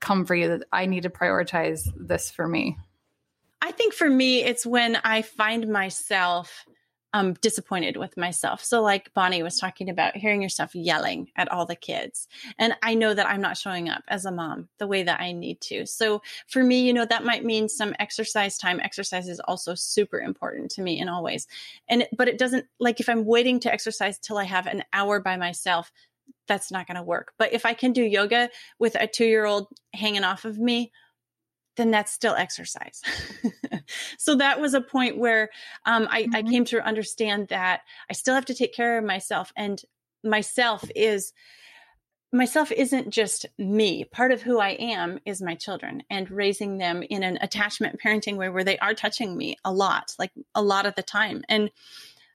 come 0.00 0.26
for 0.26 0.34
you 0.34 0.48
that 0.48 0.66
I 0.72 0.86
need 0.86 1.04
to 1.04 1.10
prioritize 1.10 1.88
this 1.96 2.30
for 2.30 2.46
me? 2.46 2.76
I 3.62 3.72
think 3.72 3.94
for 3.94 4.10
me, 4.10 4.42
it's 4.42 4.66
when 4.66 4.96
I 4.96 5.22
find 5.22 5.68
myself 5.68 6.66
um, 7.14 7.34
disappointed 7.34 7.96
with 7.96 8.16
myself. 8.16 8.62
So, 8.62 8.82
like 8.82 9.14
Bonnie 9.14 9.44
was 9.44 9.56
talking 9.56 9.88
about, 9.88 10.16
hearing 10.16 10.42
yourself 10.42 10.74
yelling 10.74 11.30
at 11.36 11.50
all 11.50 11.64
the 11.64 11.76
kids. 11.76 12.26
And 12.58 12.74
I 12.82 12.94
know 12.94 13.14
that 13.14 13.28
I'm 13.28 13.40
not 13.40 13.56
showing 13.56 13.88
up 13.88 14.02
as 14.08 14.26
a 14.26 14.32
mom 14.32 14.68
the 14.78 14.88
way 14.88 15.04
that 15.04 15.20
I 15.20 15.30
need 15.30 15.60
to. 15.62 15.86
So, 15.86 16.22
for 16.48 16.62
me, 16.62 16.82
you 16.82 16.92
know, 16.92 17.06
that 17.06 17.24
might 17.24 17.44
mean 17.44 17.68
some 17.68 17.94
exercise 18.00 18.58
time. 18.58 18.80
Exercise 18.80 19.28
is 19.28 19.38
also 19.38 19.76
super 19.76 20.20
important 20.20 20.72
to 20.72 20.82
me 20.82 20.98
in 20.98 21.08
all 21.08 21.22
ways. 21.22 21.46
And, 21.88 22.08
but 22.16 22.26
it 22.26 22.36
doesn't, 22.36 22.66
like, 22.80 22.98
if 22.98 23.08
I'm 23.08 23.24
waiting 23.24 23.60
to 23.60 23.72
exercise 23.72 24.18
till 24.18 24.36
I 24.36 24.44
have 24.44 24.66
an 24.66 24.82
hour 24.92 25.20
by 25.20 25.36
myself, 25.36 25.92
that's 26.48 26.72
not 26.72 26.88
going 26.88 26.96
to 26.96 27.02
work. 27.02 27.32
But 27.38 27.52
if 27.52 27.64
I 27.64 27.74
can 27.74 27.92
do 27.92 28.02
yoga 28.02 28.50
with 28.80 28.96
a 28.96 29.06
two 29.06 29.24
year 29.24 29.44
old 29.44 29.68
hanging 29.94 30.24
off 30.24 30.44
of 30.44 30.58
me, 30.58 30.90
then 31.76 31.92
that's 31.92 32.12
still 32.12 32.34
exercise. 32.34 33.02
so 34.18 34.36
that 34.36 34.60
was 34.60 34.74
a 34.74 34.80
point 34.80 35.18
where 35.18 35.50
um, 35.84 36.08
I, 36.10 36.22
mm-hmm. 36.22 36.36
I 36.36 36.42
came 36.42 36.64
to 36.66 36.84
understand 36.84 37.48
that 37.48 37.82
I 38.10 38.14
still 38.14 38.34
have 38.34 38.46
to 38.46 38.54
take 38.54 38.74
care 38.74 38.98
of 38.98 39.04
myself, 39.04 39.52
and 39.56 39.80
myself 40.22 40.84
is 40.94 41.32
myself 42.32 42.72
isn't 42.72 43.10
just 43.10 43.46
me. 43.58 44.04
Part 44.04 44.32
of 44.32 44.42
who 44.42 44.58
I 44.58 44.70
am 44.70 45.20
is 45.24 45.40
my 45.40 45.54
children 45.54 46.02
and 46.10 46.28
raising 46.28 46.78
them 46.78 47.04
in 47.08 47.22
an 47.22 47.38
attachment 47.40 48.00
parenting 48.04 48.36
way 48.36 48.48
where 48.48 48.64
they 48.64 48.76
are 48.78 48.92
touching 48.92 49.36
me 49.36 49.56
a 49.64 49.72
lot, 49.72 50.12
like 50.18 50.32
a 50.52 50.60
lot 50.60 50.84
of 50.84 50.96
the 50.96 51.02
time. 51.02 51.44
And 51.48 51.70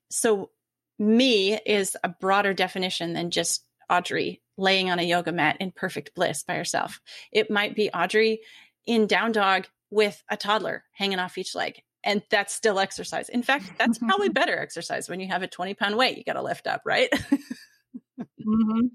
so 0.10 0.52
me 0.98 1.60
is 1.66 1.98
a 2.02 2.10
broader 2.10 2.54
definition 2.54 3.12
than 3.14 3.30
just 3.30 3.66
Audrey 3.90 4.42
laying 4.58 4.90
on 4.90 5.00
a 5.00 5.04
yoga 5.04 5.32
mat 5.32 5.58
in 5.60 5.72
perfect 5.72 6.16
bliss 6.16 6.44
by 6.44 6.56
herself. 6.56 7.02
It 7.32 7.52
might 7.52 7.76
be 7.76 7.90
Audrey 7.90 8.42
in 8.86 9.06
down 9.06 9.32
dog 9.32 9.68
with 9.90 10.24
a 10.30 10.38
toddler 10.38 10.84
hanging 10.94 11.20
off 11.20 11.38
each 11.38 11.56
leg. 11.56 11.82
And 12.04 12.22
that's 12.30 12.54
still 12.54 12.80
exercise. 12.80 13.30
In 13.30 13.44
fact, 13.44 13.74
that's 13.78 13.98
probably 13.98 14.30
better 14.40 14.58
exercise 14.58 15.10
when 15.10 15.20
you 15.20 15.28
have 15.28 15.44
a 15.44 15.48
20 15.48 15.74
pound 15.74 15.98
weight 15.98 16.18
you 16.18 16.24
got 16.24 16.34
to 16.34 16.42
lift 16.42 16.68
up, 16.68 16.82
right? 16.86 17.10
mm-hmm. 18.20 18.88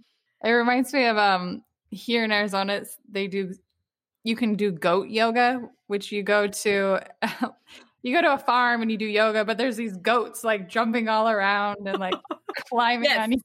It 0.44 0.50
reminds 0.50 0.92
me 0.92 1.06
of 1.06 1.16
um 1.16 1.62
here 1.90 2.24
in 2.24 2.32
Arizona, 2.32 2.82
they 3.10 3.28
do 3.28 3.54
you 4.24 4.36
can 4.36 4.54
do 4.54 4.72
goat 4.72 5.08
yoga, 5.08 5.60
which 5.86 6.10
you 6.10 6.22
go 6.22 6.46
to 6.46 7.00
you 8.02 8.14
go 8.14 8.22
to 8.22 8.34
a 8.34 8.38
farm 8.38 8.82
and 8.82 8.90
you 8.90 8.96
do 8.98 9.06
yoga, 9.06 9.44
but 9.44 9.58
there's 9.58 9.76
these 9.76 9.96
goats 9.96 10.44
like 10.44 10.68
jumping 10.68 11.08
all 11.08 11.28
around 11.28 11.86
and 11.86 11.98
like 11.98 12.14
climbing 12.68 13.04
yes. 13.04 13.18
on 13.18 13.32
you. 13.32 13.38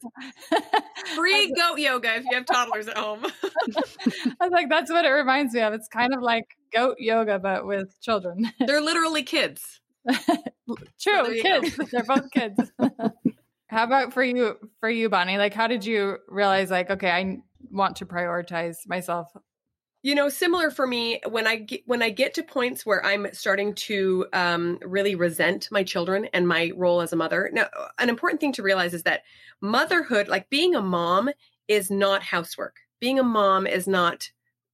Free 1.15 1.53
goat 1.53 1.79
yoga 1.79 2.15
if 2.15 2.23
you 2.25 2.35
have 2.35 2.45
toddlers 2.45 2.87
at 2.87 2.97
home. 2.97 3.25
I 3.25 4.45
was 4.45 4.51
like, 4.51 4.69
that's 4.69 4.89
what 4.91 5.05
it 5.05 5.09
reminds 5.09 5.53
me 5.53 5.61
of. 5.61 5.73
It's 5.73 5.87
kind 5.87 6.13
of 6.13 6.21
like 6.21 6.45
goat 6.71 6.97
yoga, 6.99 7.39
but 7.39 7.65
with 7.65 7.99
children. 8.01 8.51
They're 8.65 8.81
literally 8.81 9.23
kids. 9.23 9.79
True, 10.99 11.41
kids. 11.41 11.75
They're 11.91 12.03
both 12.03 12.31
kids. 12.31 12.59
how 13.67 13.83
about 13.83 14.13
for 14.13 14.23
you, 14.23 14.57
for 14.79 14.89
you, 14.89 15.09
Bonnie? 15.09 15.37
Like, 15.37 15.53
how 15.53 15.67
did 15.67 15.85
you 15.85 16.17
realize, 16.27 16.71
like, 16.71 16.89
okay, 16.89 17.11
I 17.11 17.37
want 17.71 17.97
to 17.97 18.05
prioritize 18.05 18.87
myself 18.87 19.31
you 20.01 20.15
know, 20.15 20.29
similar 20.29 20.71
for 20.71 20.87
me 20.87 21.19
when 21.27 21.45
I 21.45 21.57
get, 21.57 21.81
when 21.85 22.01
I 22.01 22.09
get 22.09 22.35
to 22.35 22.43
points 22.43 22.85
where 22.85 23.05
I'm 23.05 23.27
starting 23.33 23.73
to 23.75 24.27
um, 24.31 24.79
really 24.81 25.15
resent 25.15 25.67
my 25.71 25.83
children 25.83 26.29
and 26.33 26.47
my 26.47 26.71
role 26.75 27.01
as 27.01 27.11
a 27.11 27.17
mother. 27.17 27.49
Now, 27.51 27.67
an 27.97 28.07
important 28.07 28.39
thing 28.39 28.53
to 28.53 28.63
realize 28.63 28.93
is 28.93 29.03
that 29.03 29.23
motherhood, 29.59 30.29
like 30.29 30.49
being 30.49 30.75
a 30.75 30.81
mom, 30.81 31.29
is 31.67 31.91
not 31.91 32.23
housework. 32.23 32.77
Being 33.01 33.19
a 33.19 33.23
mom 33.23 33.67
is 33.67 33.87
not 33.87 34.29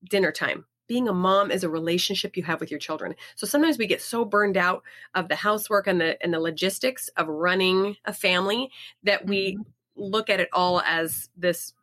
dinner 0.07 0.31
time. 0.31 0.65
Being 0.87 1.07
a 1.07 1.13
mom 1.13 1.51
is 1.51 1.63
a 1.63 1.69
relationship 1.69 2.37
you 2.37 2.43
have 2.43 2.59
with 2.59 2.71
your 2.71 2.79
children. 2.79 3.15
So 3.35 3.47
sometimes 3.47 3.77
we 3.77 3.87
get 3.87 4.01
so 4.01 4.25
burned 4.25 4.57
out 4.57 4.83
of 5.13 5.27
the 5.27 5.35
housework 5.35 5.87
and 5.87 5.99
the 5.99 6.21
and 6.21 6.33
the 6.33 6.39
logistics 6.39 7.09
of 7.17 7.27
running 7.27 7.97
a 8.05 8.13
family 8.13 8.71
that 9.03 9.25
we 9.25 9.53
mm-hmm. 9.53 9.61
look 9.95 10.29
at 10.29 10.39
it 10.39 10.49
all 10.53 10.81
as 10.81 11.29
this 11.35 11.73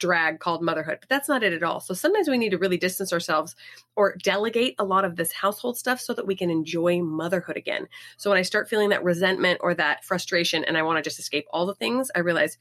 drag 0.00 0.40
called 0.40 0.62
motherhood, 0.62 0.98
but 0.98 1.08
that's 1.08 1.28
not 1.28 1.44
it 1.44 1.52
at 1.52 1.62
all. 1.62 1.78
So 1.78 1.94
sometimes 1.94 2.28
we 2.28 2.38
need 2.38 2.50
to 2.50 2.58
really 2.58 2.78
distance 2.78 3.12
ourselves 3.12 3.54
or 3.94 4.16
delegate 4.16 4.74
a 4.78 4.84
lot 4.84 5.04
of 5.04 5.14
this 5.14 5.30
household 5.30 5.76
stuff 5.76 6.00
so 6.00 6.14
that 6.14 6.26
we 6.26 6.34
can 6.34 6.50
enjoy 6.50 7.00
motherhood 7.00 7.56
again. 7.56 7.86
So 8.16 8.30
when 8.30 8.38
I 8.38 8.42
start 8.42 8.68
feeling 8.68 8.88
that 8.88 9.04
resentment 9.04 9.60
or 9.62 9.74
that 9.74 10.04
frustration 10.04 10.64
and 10.64 10.76
I 10.76 10.82
want 10.82 10.96
to 10.96 11.08
just 11.08 11.20
escape 11.20 11.46
all 11.52 11.66
the 11.66 11.74
things, 11.74 12.10
I 12.16 12.20
realize 12.20 12.58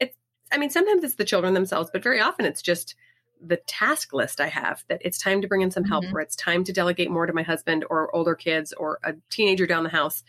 it's, 0.00 0.16
I 0.52 0.58
mean, 0.58 0.70
sometimes 0.70 1.04
it's 1.04 1.14
the 1.14 1.24
children 1.24 1.54
themselves, 1.54 1.90
but 1.92 2.02
very 2.02 2.20
often 2.20 2.44
it's 2.44 2.62
just 2.62 2.96
the 3.44 3.56
task 3.56 4.12
list 4.12 4.40
I 4.40 4.48
have 4.48 4.84
that 4.88 5.00
it's 5.04 5.18
time 5.18 5.42
to 5.42 5.48
bring 5.48 5.62
in 5.62 5.70
some 5.70 5.84
help 5.84 6.04
mm-hmm. 6.04 6.16
or 6.16 6.20
it's 6.20 6.36
time 6.36 6.64
to 6.64 6.72
delegate 6.72 7.10
more 7.10 7.26
to 7.26 7.32
my 7.32 7.42
husband 7.42 7.84
or 7.88 8.14
older 8.14 8.34
kids 8.34 8.72
or 8.72 8.98
a 9.02 9.14
teenager 9.30 9.66
down 9.66 9.84
the 9.84 9.90
house, 9.90 10.22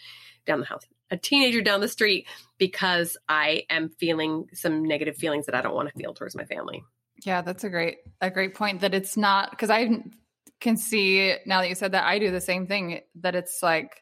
down 0.46 0.60
the 0.60 0.65
house, 0.65 0.84
a 1.10 1.18
teenager 1.18 1.62
down 1.62 1.82
the 1.82 1.88
street 1.88 2.27
because 2.58 3.18
I 3.27 3.63
am 3.70 3.89
feeling 3.89 4.48
some 4.53 4.84
negative 4.84 5.18
feelings 5.18 5.46
that 5.48 5.56
I 5.56 5.62
don't 5.62 5.75
want 5.75 5.89
to 5.89 6.00
feel 6.00 6.13
towards 6.13 6.36
my 6.36 6.46
family. 6.46 6.84
Yeah, 7.24 7.41
that's 7.41 7.63
a 7.63 7.70
great 7.70 7.98
a 8.20 8.32
great 8.32 8.56
point 8.56 8.82
that 8.82 8.94
it's 8.94 9.18
not 9.18 9.51
because 9.51 9.70
I 9.70 9.89
can 10.60 10.77
see 10.77 11.36
now 11.46 11.62
that 11.62 11.70
you 11.70 11.75
said 11.75 11.91
that 11.91 12.06
I 12.06 12.20
do 12.20 12.32
the 12.32 12.41
same 12.41 12.68
thing 12.68 13.01
that 13.15 13.36
it's 13.36 13.62
like 13.62 14.01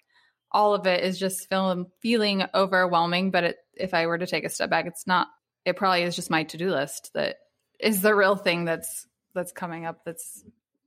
all 0.52 0.74
of 0.74 0.88
it 0.88 1.04
is 1.04 1.20
just 1.20 1.48
feeling 1.50 1.88
feeling 2.02 2.44
overwhelming 2.54 3.32
but 3.32 3.44
it, 3.44 3.58
if 3.74 3.94
I 3.94 4.08
were 4.08 4.18
to 4.18 4.28
take 4.28 4.44
a 4.44 4.50
step 4.50 4.70
back 4.70 4.86
it's 4.86 5.08
not 5.08 5.28
it 5.66 5.78
probably 5.78 6.04
is 6.04 6.16
just 6.16 6.30
my 6.30 6.44
to-do 6.44 6.70
list 6.70 7.12
that 7.14 7.38
is 7.80 8.02
the 8.02 8.16
real 8.16 8.36
thing 8.36 8.66
that's 8.66 9.08
that's 9.34 9.52
coming 9.52 9.86
up 9.86 10.04
that's 10.06 10.44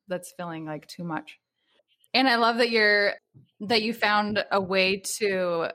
that's 0.08 0.32
feeling 0.36 0.64
like 0.64 0.86
too 0.86 1.04
much. 1.04 1.38
And 2.14 2.28
I 2.28 2.36
love 2.36 2.58
that 2.58 2.70
you're 2.70 3.14
that 3.60 3.82
you 3.82 3.94
found 3.94 4.44
a 4.50 4.60
way 4.60 5.02
to 5.18 5.70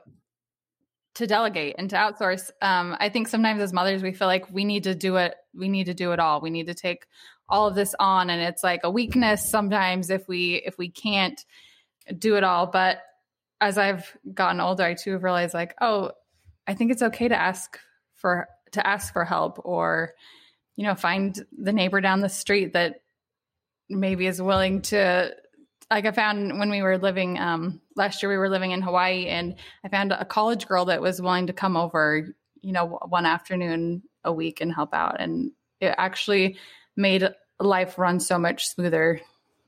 to 1.14 1.26
delegate 1.26 1.74
and 1.78 1.90
to 1.90 1.96
outsource. 1.96 2.50
Um, 2.62 2.96
I 3.00 3.08
think 3.08 3.26
sometimes 3.26 3.60
as 3.60 3.72
mothers, 3.72 4.02
we 4.02 4.12
feel 4.12 4.28
like 4.28 4.52
we 4.52 4.64
need 4.64 4.84
to 4.84 4.94
do 4.94 5.16
it. 5.16 5.34
We 5.52 5.68
need 5.68 5.84
to 5.84 5.94
do 5.94 6.12
it 6.12 6.20
all. 6.20 6.40
We 6.40 6.50
need 6.50 6.68
to 6.68 6.74
take 6.74 7.06
all 7.48 7.66
of 7.66 7.74
this 7.74 7.94
on, 7.98 8.30
and 8.30 8.40
it's 8.40 8.62
like 8.62 8.80
a 8.84 8.90
weakness 8.90 9.50
sometimes 9.50 10.10
if 10.10 10.28
we 10.28 10.62
if 10.64 10.78
we 10.78 10.90
can't 10.90 11.44
do 12.16 12.36
it 12.36 12.44
all. 12.44 12.66
But 12.66 12.98
as 13.60 13.78
I've 13.78 14.16
gotten 14.32 14.60
older, 14.60 14.84
I 14.84 14.94
too 14.94 15.12
have 15.12 15.24
realized 15.24 15.54
like, 15.54 15.74
oh, 15.80 16.12
I 16.66 16.74
think 16.74 16.92
it's 16.92 17.02
okay 17.02 17.26
to 17.28 17.40
ask 17.40 17.78
for 18.14 18.46
to 18.72 18.86
ask 18.86 19.12
for 19.12 19.24
help 19.24 19.60
or 19.64 20.12
you 20.78 20.84
know 20.84 20.94
find 20.94 21.44
the 21.58 21.72
neighbor 21.72 22.00
down 22.00 22.20
the 22.20 22.28
street 22.28 22.72
that 22.72 23.02
maybe 23.90 24.28
is 24.28 24.40
willing 24.40 24.80
to 24.80 25.34
like 25.90 26.06
I 26.06 26.12
found 26.12 26.58
when 26.58 26.70
we 26.70 26.82
were 26.82 26.98
living 26.98 27.38
um, 27.38 27.80
last 27.96 28.22
year, 28.22 28.30
we 28.30 28.36
were 28.36 28.50
living 28.50 28.72
in 28.72 28.82
Hawaii, 28.82 29.26
and 29.26 29.56
I 29.82 29.88
found 29.88 30.12
a 30.12 30.24
college 30.24 30.68
girl 30.68 30.84
that 30.84 31.00
was 31.00 31.20
willing 31.20 31.46
to 31.46 31.54
come 31.54 31.78
over, 31.78 32.28
you 32.60 32.72
know, 32.72 32.98
one 33.08 33.24
afternoon 33.24 34.02
a 34.22 34.32
week 34.32 34.60
and 34.60 34.72
help 34.72 34.92
out, 34.92 35.16
and 35.18 35.50
it 35.80 35.94
actually 35.96 36.58
made 36.94 37.28
life 37.58 37.98
run 37.98 38.20
so 38.20 38.38
much 38.38 38.68
smoother 38.68 39.20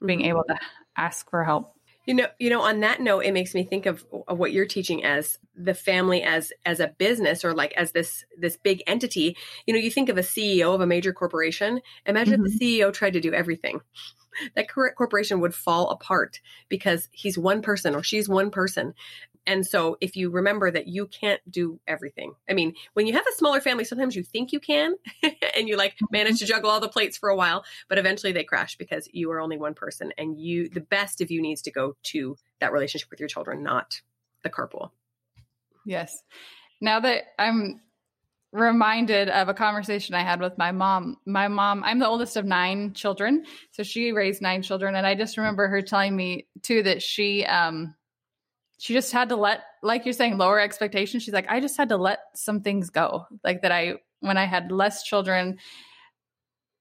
being 0.04 0.26
able 0.26 0.44
to 0.44 0.58
ask 0.96 1.28
for 1.30 1.42
help. 1.42 1.74
You 2.06 2.14
know, 2.14 2.26
you 2.38 2.50
know, 2.50 2.62
on 2.62 2.80
that 2.80 3.00
note, 3.00 3.20
it 3.20 3.32
makes 3.32 3.54
me 3.54 3.62
think 3.62 3.86
of, 3.86 4.04
of, 4.26 4.38
what 4.38 4.52
you're 4.52 4.66
teaching 4.66 5.04
as 5.04 5.38
the 5.54 5.74
family 5.74 6.22
as 6.22 6.52
as 6.64 6.80
a 6.80 6.94
business 6.98 7.44
or 7.44 7.54
like 7.54 7.72
as 7.76 7.92
this 7.92 8.24
this 8.38 8.56
big 8.56 8.82
entity. 8.86 9.36
You 9.66 9.74
know, 9.74 9.80
you 9.80 9.90
think 9.90 10.08
of 10.08 10.16
a 10.18 10.22
CEO 10.22 10.74
of 10.74 10.80
a 10.80 10.86
major 10.86 11.12
corporation. 11.12 11.80
Imagine 12.06 12.40
mm-hmm. 12.40 12.46
if 12.46 12.58
the 12.58 12.78
CEO 12.78 12.92
tried 12.92 13.12
to 13.12 13.20
do 13.20 13.32
everything. 13.32 13.80
That 14.54 14.68
corporation 14.70 15.40
would 15.40 15.56
fall 15.56 15.90
apart 15.90 16.40
because 16.68 17.08
he's 17.10 17.36
one 17.36 17.62
person 17.62 17.96
or 17.96 18.04
she's 18.04 18.28
one 18.28 18.50
person. 18.52 18.94
And 19.50 19.66
so 19.66 19.96
if 20.00 20.14
you 20.14 20.30
remember 20.30 20.70
that 20.70 20.86
you 20.86 21.08
can't 21.08 21.40
do 21.50 21.80
everything. 21.88 22.34
I 22.48 22.52
mean, 22.52 22.74
when 22.92 23.08
you 23.08 23.14
have 23.14 23.26
a 23.26 23.36
smaller 23.36 23.60
family, 23.60 23.82
sometimes 23.82 24.14
you 24.14 24.22
think 24.22 24.52
you 24.52 24.60
can 24.60 24.94
and 25.56 25.68
you 25.68 25.76
like 25.76 25.96
manage 26.12 26.38
to 26.38 26.46
juggle 26.46 26.70
all 26.70 26.78
the 26.78 26.88
plates 26.88 27.18
for 27.18 27.28
a 27.28 27.34
while, 27.34 27.64
but 27.88 27.98
eventually 27.98 28.32
they 28.32 28.44
crash 28.44 28.76
because 28.76 29.08
you 29.12 29.28
are 29.32 29.40
only 29.40 29.58
one 29.58 29.74
person 29.74 30.12
and 30.16 30.40
you 30.40 30.68
the 30.68 30.80
best 30.80 31.20
of 31.20 31.32
you 31.32 31.42
needs 31.42 31.62
to 31.62 31.72
go 31.72 31.96
to 32.04 32.36
that 32.60 32.72
relationship 32.72 33.10
with 33.10 33.18
your 33.18 33.28
children, 33.28 33.64
not 33.64 34.00
the 34.44 34.50
carpool. 34.50 34.90
Yes. 35.84 36.22
Now 36.80 37.00
that 37.00 37.24
I'm 37.36 37.80
reminded 38.52 39.30
of 39.30 39.48
a 39.48 39.54
conversation 39.54 40.14
I 40.14 40.22
had 40.22 40.40
with 40.40 40.58
my 40.58 40.70
mom. 40.70 41.16
My 41.26 41.48
mom, 41.48 41.82
I'm 41.82 41.98
the 41.98 42.06
oldest 42.06 42.36
of 42.36 42.44
nine 42.44 42.94
children, 42.94 43.46
so 43.72 43.82
she 43.82 44.12
raised 44.12 44.42
nine 44.42 44.62
children 44.62 44.94
and 44.94 45.04
I 45.04 45.16
just 45.16 45.36
remember 45.36 45.66
her 45.66 45.82
telling 45.82 46.14
me 46.14 46.46
too 46.62 46.84
that 46.84 47.02
she 47.02 47.44
um 47.44 47.96
she 48.80 48.94
just 48.94 49.12
had 49.12 49.28
to 49.28 49.36
let 49.36 49.60
like 49.82 50.06
you're 50.06 50.14
saying 50.14 50.38
lower 50.38 50.58
expectations 50.58 51.22
she's 51.22 51.34
like 51.34 51.48
i 51.48 51.60
just 51.60 51.76
had 51.76 51.90
to 51.90 51.96
let 51.96 52.20
some 52.34 52.62
things 52.62 52.90
go 52.90 53.26
like 53.44 53.62
that 53.62 53.70
i 53.70 53.94
when 54.20 54.36
i 54.36 54.44
had 54.44 54.72
less 54.72 55.04
children 55.04 55.58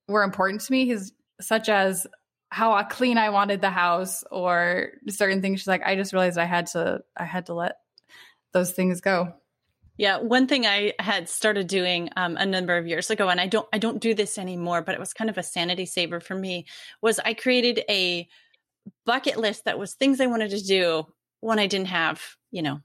were 0.08 0.24
important 0.24 0.62
to 0.62 0.72
me 0.72 0.98
such 1.42 1.70
as 1.70 2.08
how 2.50 2.82
clean 2.84 3.18
i 3.18 3.30
wanted 3.30 3.62
the 3.62 3.70
house 3.70 4.24
or 4.32 4.92
certain 5.10 5.42
things 5.42 5.60
she's 5.60 5.68
like 5.68 5.84
i 5.84 5.96
just 5.96 6.14
realized 6.14 6.38
i 6.38 6.46
had 6.46 6.66
to 6.66 7.00
i 7.18 7.26
had 7.26 7.46
to 7.46 7.54
let 7.54 7.76
those 8.54 8.72
things 8.72 9.02
go 9.02 9.34
yeah, 9.98 10.20
one 10.20 10.48
thing 10.48 10.66
I 10.66 10.94
had 10.98 11.28
started 11.28 11.68
doing 11.68 12.10
um, 12.16 12.38
a 12.38 12.46
number 12.46 12.78
of 12.78 12.88
years 12.88 13.10
ago, 13.10 13.28
and 13.28 13.42
I 13.42 13.48
don't 13.48 13.68
I 13.74 13.80
don't 13.80 14.00
do 14.00 14.14
this 14.14 14.38
anymore, 14.38 14.82
but 14.82 14.96
it 14.96 15.00
was 15.00 15.12
kind 15.12 15.30
of 15.30 15.38
a 15.38 15.44
sanity 15.44 15.86
saver 15.86 16.22
for 16.22 16.36
me. 16.36 16.68
Was 17.02 17.20
I 17.20 17.34
created 17.34 17.84
a 17.90 18.26
bucket 19.06 19.38
list 19.38 19.66
that 19.66 19.78
was 19.78 19.96
things 19.96 20.22
I 20.22 20.28
wanted 20.28 20.52
to 20.52 20.64
do 20.64 21.06
when 21.42 21.60
I 21.60 21.68
didn't 21.68 21.88
have, 21.88 22.22
you 22.52 22.62
know, 22.62 22.82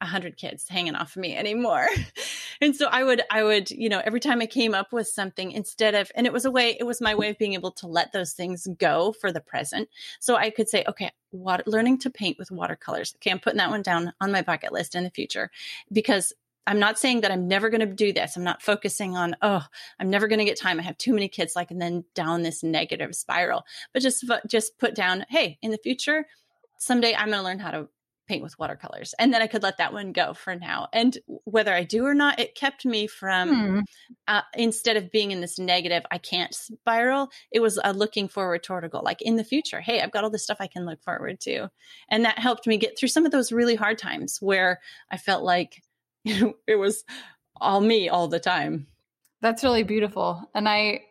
a 0.00 0.06
hundred 0.06 0.36
kids 0.36 0.66
hanging 0.68 0.94
off 0.94 1.14
of 1.14 1.20
me 1.20 1.36
anymore. 1.36 1.86
and 2.60 2.74
so 2.74 2.86
I 2.86 3.04
would, 3.04 3.22
I 3.30 3.42
would, 3.42 3.70
you 3.70 3.88
know, 3.88 4.00
every 4.04 4.20
time 4.20 4.40
I 4.40 4.46
came 4.46 4.74
up 4.74 4.92
with 4.92 5.06
something 5.06 5.52
instead 5.52 5.94
of, 5.94 6.10
and 6.14 6.26
it 6.26 6.32
was 6.32 6.44
a 6.44 6.50
way, 6.50 6.76
it 6.78 6.84
was 6.84 7.00
my 7.00 7.14
way 7.14 7.28
of 7.28 7.38
being 7.38 7.52
able 7.52 7.72
to 7.72 7.86
let 7.86 8.12
those 8.12 8.32
things 8.32 8.66
go 8.78 9.12
for 9.12 9.30
the 9.30 9.40
present. 9.40 9.88
So 10.18 10.36
I 10.36 10.50
could 10.50 10.68
say, 10.68 10.84
okay, 10.88 11.10
what, 11.30 11.66
learning 11.66 11.98
to 11.98 12.10
paint 12.10 12.38
with 12.38 12.50
watercolors. 12.50 13.14
Okay. 13.16 13.30
I'm 13.30 13.40
putting 13.40 13.58
that 13.58 13.70
one 13.70 13.82
down 13.82 14.12
on 14.20 14.32
my 14.32 14.42
bucket 14.42 14.72
list 14.72 14.94
in 14.94 15.04
the 15.04 15.10
future 15.10 15.50
because 15.92 16.32
I'm 16.66 16.78
not 16.78 16.98
saying 16.98 17.22
that 17.22 17.30
I'm 17.30 17.48
never 17.48 17.68
going 17.68 17.80
to 17.80 17.86
do 17.86 18.12
this. 18.12 18.36
I'm 18.36 18.44
not 18.44 18.62
focusing 18.62 19.16
on, 19.16 19.34
oh, 19.42 19.64
I'm 19.98 20.08
never 20.08 20.28
going 20.28 20.38
to 20.38 20.44
get 20.44 20.58
time. 20.58 20.78
I 20.78 20.82
have 20.82 20.98
too 20.98 21.12
many 21.12 21.28
kids, 21.28 21.56
like, 21.56 21.70
and 21.70 21.80
then 21.80 22.04
down 22.14 22.42
this 22.42 22.62
negative 22.62 23.14
spiral. 23.14 23.64
But 23.92 24.02
just, 24.02 24.24
just 24.46 24.78
put 24.78 24.94
down, 24.94 25.24
hey, 25.28 25.58
in 25.62 25.70
the 25.70 25.78
future, 25.78 26.26
someday 26.80 27.14
I'm 27.14 27.26
going 27.26 27.38
to 27.38 27.44
learn 27.44 27.58
how 27.58 27.70
to 27.70 27.88
paint 28.26 28.42
with 28.44 28.58
watercolors. 28.60 29.12
And 29.18 29.34
then 29.34 29.42
I 29.42 29.48
could 29.48 29.64
let 29.64 29.78
that 29.78 29.92
one 29.92 30.12
go 30.12 30.34
for 30.34 30.54
now. 30.54 30.86
And 30.92 31.18
whether 31.44 31.74
I 31.74 31.82
do 31.82 32.06
or 32.06 32.14
not, 32.14 32.38
it 32.38 32.54
kept 32.54 32.86
me 32.86 33.08
from, 33.08 33.48
hmm. 33.48 33.80
uh, 34.28 34.42
instead 34.54 34.96
of 34.96 35.10
being 35.10 35.32
in 35.32 35.40
this 35.40 35.58
negative, 35.58 36.04
I 36.12 36.18
can't 36.18 36.54
spiral, 36.54 37.30
it 37.50 37.58
was 37.58 37.78
uh, 37.82 37.90
looking 37.90 38.28
forward 38.28 38.62
toward 38.62 38.84
a 38.84 38.88
goal. 38.88 39.02
Like 39.04 39.20
in 39.20 39.34
the 39.34 39.42
future, 39.42 39.80
hey, 39.80 40.00
I've 40.00 40.12
got 40.12 40.22
all 40.22 40.30
this 40.30 40.44
stuff 40.44 40.58
I 40.60 40.68
can 40.68 40.86
look 40.86 41.02
forward 41.02 41.40
to. 41.40 41.70
And 42.08 42.24
that 42.24 42.38
helped 42.38 42.68
me 42.68 42.78
get 42.78 42.96
through 42.96 43.08
some 43.08 43.26
of 43.26 43.32
those 43.32 43.50
really 43.50 43.74
hard 43.74 43.98
times 43.98 44.38
where 44.40 44.80
I 45.10 45.16
felt 45.16 45.42
like, 45.42 45.82
you 46.24 46.40
know, 46.40 46.54
it 46.68 46.76
was 46.76 47.04
all 47.60 47.80
me 47.80 48.08
all 48.08 48.28
the 48.28 48.40
time. 48.40 48.86
That's 49.42 49.64
really 49.64 49.82
beautiful. 49.82 50.48
And 50.54 50.68
I, 50.68 51.02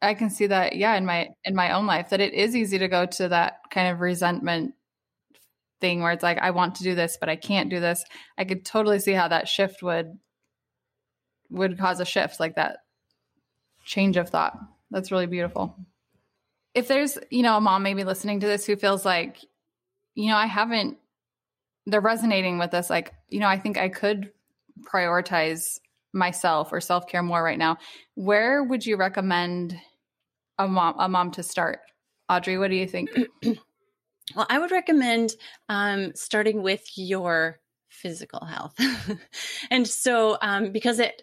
I 0.00 0.14
can 0.14 0.30
see 0.30 0.46
that, 0.46 0.74
yeah, 0.74 0.96
in 0.96 1.04
my 1.04 1.28
in 1.44 1.54
my 1.54 1.72
own 1.74 1.86
life, 1.86 2.10
that 2.10 2.20
it 2.20 2.32
is 2.32 2.56
easy 2.56 2.78
to 2.78 2.88
go 2.88 3.06
to 3.06 3.28
that 3.28 3.60
kind 3.70 3.88
of 3.88 4.00
resentment 4.00 4.74
thing 5.82 6.00
where 6.00 6.12
it's 6.12 6.22
like 6.22 6.38
I 6.38 6.52
want 6.52 6.76
to 6.76 6.84
do 6.84 6.94
this 6.94 7.18
but 7.20 7.28
I 7.28 7.36
can't 7.36 7.68
do 7.68 7.80
this. 7.80 8.04
I 8.38 8.44
could 8.44 8.64
totally 8.64 9.00
see 9.00 9.12
how 9.12 9.28
that 9.28 9.48
shift 9.48 9.82
would 9.82 10.18
would 11.50 11.78
cause 11.78 12.00
a 12.00 12.06
shift 12.06 12.40
like 12.40 12.54
that 12.54 12.78
change 13.84 14.16
of 14.16 14.30
thought. 14.30 14.58
That's 14.90 15.12
really 15.12 15.26
beautiful. 15.26 15.76
If 16.74 16.88
there's, 16.88 17.18
you 17.30 17.42
know, 17.42 17.58
a 17.58 17.60
mom 17.60 17.82
maybe 17.82 18.04
listening 18.04 18.40
to 18.40 18.46
this 18.46 18.64
who 18.64 18.76
feels 18.76 19.04
like, 19.04 19.36
you 20.14 20.28
know, 20.30 20.36
I 20.36 20.46
haven't 20.46 20.96
they're 21.86 22.00
resonating 22.00 22.58
with 22.58 22.70
this 22.70 22.88
like, 22.88 23.12
you 23.28 23.40
know, 23.40 23.48
I 23.48 23.58
think 23.58 23.76
I 23.76 23.88
could 23.88 24.30
prioritize 24.82 25.80
myself 26.12 26.72
or 26.72 26.80
self-care 26.80 27.22
more 27.22 27.42
right 27.42 27.58
now. 27.58 27.76
Where 28.14 28.62
would 28.62 28.86
you 28.86 28.96
recommend 28.96 29.76
a 30.58 30.68
mom 30.68 30.94
a 30.98 31.08
mom 31.08 31.32
to 31.32 31.42
start? 31.42 31.80
Audrey, 32.28 32.56
what 32.56 32.70
do 32.70 32.76
you 32.76 32.86
think? 32.86 33.10
Well, 34.34 34.46
I 34.48 34.58
would 34.58 34.70
recommend 34.70 35.34
um, 35.68 36.12
starting 36.14 36.62
with 36.62 36.86
your 36.96 37.60
physical 37.88 38.44
health. 38.44 38.74
and 39.70 39.86
so, 39.86 40.38
um, 40.40 40.72
because 40.72 40.98
it 40.98 41.22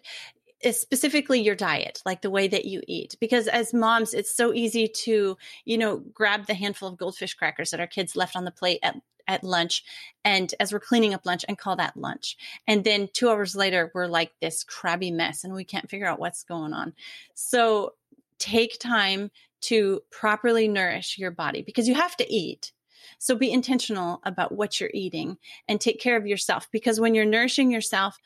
is 0.62 0.80
specifically 0.80 1.40
your 1.40 1.54
diet, 1.54 2.02
like 2.04 2.22
the 2.22 2.30
way 2.30 2.46
that 2.46 2.66
you 2.66 2.82
eat, 2.86 3.16
because 3.20 3.48
as 3.48 3.72
moms, 3.72 4.14
it's 4.14 4.34
so 4.34 4.52
easy 4.52 4.86
to, 4.86 5.36
you 5.64 5.78
know, 5.78 5.98
grab 6.12 6.46
the 6.46 6.54
handful 6.54 6.88
of 6.88 6.98
goldfish 6.98 7.34
crackers 7.34 7.70
that 7.70 7.80
our 7.80 7.86
kids 7.86 8.16
left 8.16 8.36
on 8.36 8.44
the 8.44 8.50
plate 8.50 8.80
at 8.82 8.96
at 9.30 9.44
lunch 9.44 9.84
and 10.24 10.54
as 10.58 10.72
we're 10.72 10.80
cleaning 10.80 11.14
up 11.14 11.24
lunch 11.24 11.44
and 11.46 11.56
call 11.56 11.76
that 11.76 11.96
lunch. 11.96 12.36
And 12.66 12.82
then 12.82 13.08
two 13.12 13.30
hours 13.30 13.54
later, 13.54 13.92
we're 13.94 14.06
like 14.08 14.32
this 14.40 14.64
crabby 14.64 15.12
mess 15.12 15.44
and 15.44 15.54
we 15.54 15.62
can't 15.62 15.88
figure 15.88 16.06
out 16.06 16.18
what's 16.18 16.42
going 16.42 16.72
on. 16.72 16.94
So 17.34 17.94
take 18.38 18.78
time 18.80 19.30
to 19.62 20.00
properly 20.10 20.66
nourish 20.66 21.16
your 21.16 21.30
body 21.30 21.62
because 21.62 21.86
you 21.86 21.94
have 21.94 22.16
to 22.16 22.32
eat. 22.32 22.72
So 23.18 23.34
be 23.34 23.52
intentional 23.52 24.20
about 24.24 24.52
what 24.52 24.80
you're 24.80 24.90
eating 24.92 25.38
and 25.68 25.80
take 25.80 26.00
care 26.00 26.16
of 26.16 26.26
yourself 26.26 26.68
because 26.70 27.00
when 27.00 27.14
you're 27.14 27.24
nourishing 27.24 27.70
yourself 27.70 28.18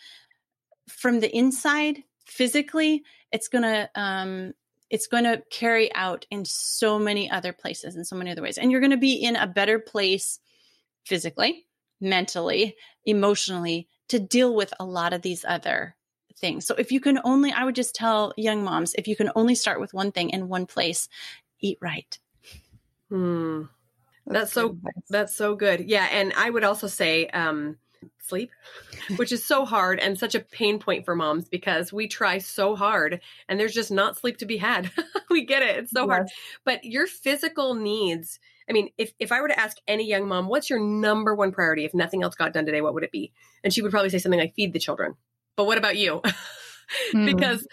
from 0.88 1.20
the 1.20 1.34
inside 1.34 2.02
physically, 2.26 3.02
it's 3.32 3.48
going 3.48 3.62
to, 3.62 3.90
um, 3.94 4.52
it's 4.90 5.06
going 5.06 5.24
to 5.24 5.42
carry 5.50 5.92
out 5.94 6.26
in 6.30 6.44
so 6.44 6.98
many 6.98 7.30
other 7.30 7.52
places 7.52 7.96
in 7.96 8.04
so 8.04 8.16
many 8.16 8.30
other 8.30 8.42
ways. 8.42 8.58
And 8.58 8.70
you're 8.70 8.80
going 8.80 8.90
to 8.90 8.96
be 8.96 9.14
in 9.14 9.36
a 9.36 9.46
better 9.46 9.78
place 9.78 10.38
physically, 11.04 11.66
mentally, 12.00 12.76
emotionally 13.04 13.88
to 14.08 14.18
deal 14.18 14.54
with 14.54 14.72
a 14.78 14.84
lot 14.84 15.12
of 15.12 15.22
these 15.22 15.44
other 15.46 15.96
things. 16.36 16.66
So 16.66 16.74
if 16.76 16.92
you 16.92 17.00
can 17.00 17.18
only, 17.24 17.52
I 17.52 17.64
would 17.64 17.74
just 17.74 17.94
tell 17.94 18.32
young 18.36 18.64
moms, 18.64 18.94
if 18.94 19.08
you 19.08 19.16
can 19.16 19.30
only 19.34 19.54
start 19.54 19.80
with 19.80 19.94
one 19.94 20.12
thing 20.12 20.30
in 20.30 20.48
one 20.48 20.66
place, 20.66 21.08
eat 21.60 21.78
right. 21.80 22.18
Hmm. 23.08 23.62
That's, 24.26 24.52
so 24.52 24.78
that's 25.10 25.34
so 25.34 25.54
good. 25.54 25.88
Yeah, 25.88 26.08
and 26.10 26.32
I 26.34 26.48
would 26.48 26.64
also 26.64 26.86
say 26.86 27.26
um, 27.28 27.76
sleep, 28.18 28.50
which 29.16 29.32
is 29.32 29.44
so 29.44 29.64
hard 29.64 29.98
and 29.98 30.18
such 30.18 30.34
a 30.34 30.40
pain 30.40 30.78
point 30.78 31.04
for 31.04 31.14
moms 31.14 31.48
because 31.48 31.92
we 31.92 32.08
try 32.08 32.38
so 32.38 32.74
hard 32.74 33.20
and 33.48 33.60
there's 33.60 33.74
just 33.74 33.90
not 33.90 34.16
sleep 34.16 34.38
to 34.38 34.46
be 34.46 34.56
had. 34.56 34.90
we 35.30 35.44
get 35.44 35.62
it. 35.62 35.76
It's 35.76 35.92
so 35.92 36.02
yes. 36.02 36.08
hard. 36.08 36.28
But 36.64 36.84
your 36.84 37.06
physical 37.06 37.74
needs, 37.74 38.40
I 38.68 38.72
mean, 38.72 38.90
if 38.96 39.12
if 39.18 39.30
I 39.32 39.40
were 39.40 39.48
to 39.48 39.58
ask 39.58 39.76
any 39.86 40.08
young 40.08 40.26
mom, 40.26 40.48
what's 40.48 40.70
your 40.70 40.80
number 40.80 41.34
one 41.34 41.52
priority 41.52 41.84
if 41.84 41.94
nothing 41.94 42.22
else 42.22 42.34
got 42.34 42.52
done 42.52 42.66
today, 42.66 42.80
what 42.80 42.94
would 42.94 43.04
it 43.04 43.12
be? 43.12 43.32
And 43.62 43.72
she 43.72 43.82
would 43.82 43.90
probably 43.90 44.10
say 44.10 44.18
something 44.18 44.40
like 44.40 44.54
feed 44.54 44.72
the 44.72 44.78
children. 44.78 45.14
But 45.56 45.66
what 45.66 45.78
about 45.78 45.96
you? 45.96 46.22
mm. 47.14 47.26
because 47.26 47.66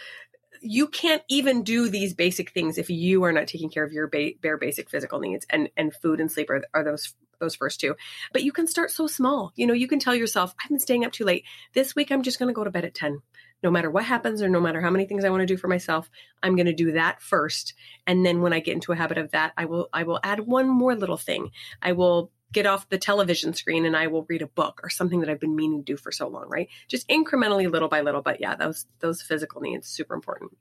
you 0.62 0.88
can't 0.88 1.24
even 1.28 1.64
do 1.64 1.90
these 1.90 2.14
basic 2.14 2.52
things 2.52 2.78
if 2.78 2.90
you 2.90 3.24
are 3.24 3.32
not 3.32 3.48
taking 3.48 3.70
care 3.70 3.84
of 3.84 3.92
your 3.92 4.08
ba- 4.08 4.32
bare 4.42 4.58
basic 4.58 4.90
physical 4.90 5.20
needs 5.20 5.46
and 5.50 5.70
and 5.76 5.94
food 5.94 6.20
and 6.20 6.32
sleep 6.32 6.50
are, 6.50 6.64
are 6.74 6.84
those 6.84 7.14
those 7.40 7.56
first 7.56 7.80
two. 7.80 7.96
But 8.32 8.44
you 8.44 8.52
can 8.52 8.68
start 8.68 8.92
so 8.92 9.08
small. 9.08 9.52
You 9.56 9.66
know 9.66 9.74
you 9.74 9.88
can 9.88 10.00
tell 10.00 10.16
yourself 10.16 10.54
i've 10.64 10.70
been 10.70 10.80
staying 10.80 11.04
up 11.04 11.12
too 11.12 11.26
late. 11.26 11.46
This 11.74 11.96
week 11.96 12.12
i'm 12.12 12.22
just 12.22 12.40
going 12.40 12.48
to 12.48 12.54
go 12.54 12.64
to 12.64 12.72
bed 12.72 12.86
at 12.86 12.94
10 12.94 13.22
no 13.64 13.70
matter 13.70 13.92
what 13.92 14.04
happens 14.06 14.42
or 14.42 14.50
no 14.50 14.60
matter 14.60 14.82
how 14.82 14.90
many 14.90 15.06
things 15.06 15.24
i 15.24 15.30
want 15.30 15.42
to 15.42 15.46
do 15.46 15.58
for 15.58 15.68
myself 15.68 16.10
i'm 16.42 16.56
going 16.56 16.66
to 16.68 16.74
do 16.74 16.94
that 16.94 17.22
first. 17.22 17.74
And 18.06 18.26
then 18.26 18.42
when 18.42 18.54
i 18.54 18.60
get 18.60 18.76
into 18.76 18.92
a 18.92 18.96
habit 18.96 19.18
of 19.18 19.32
that 19.32 19.54
i 19.58 19.66
will 19.66 19.90
i 19.92 20.04
will 20.04 20.20
add 20.24 20.40
one 20.40 20.70
more 20.70 20.96
little 20.96 21.18
thing. 21.18 21.52
I 21.82 21.94
will 21.94 22.32
get 22.52 22.66
off 22.66 22.90
the 22.90 22.98
television 22.98 23.54
screen 23.54 23.86
and 23.86 23.96
I 23.96 24.08
will 24.08 24.24
read 24.24 24.42
a 24.42 24.48
book 24.48 24.82
or 24.84 24.90
something 24.90 25.22
that 25.22 25.30
I've 25.30 25.40
been 25.40 25.56
meaning 25.56 25.84
to 25.84 25.94
do 25.94 25.98
for 25.98 26.12
so 26.12 26.28
long, 26.28 26.46
right? 26.50 26.70
Just 26.88 27.08
incrementally 27.08 27.72
little 27.72 27.88
by 27.88 28.02
little. 28.02 28.22
But 28.22 28.42
yeah, 28.42 28.56
those 28.56 28.86
those 29.00 29.22
physical 29.22 29.62
needs 29.62 29.88
super 29.88 30.14
important. 30.14 30.52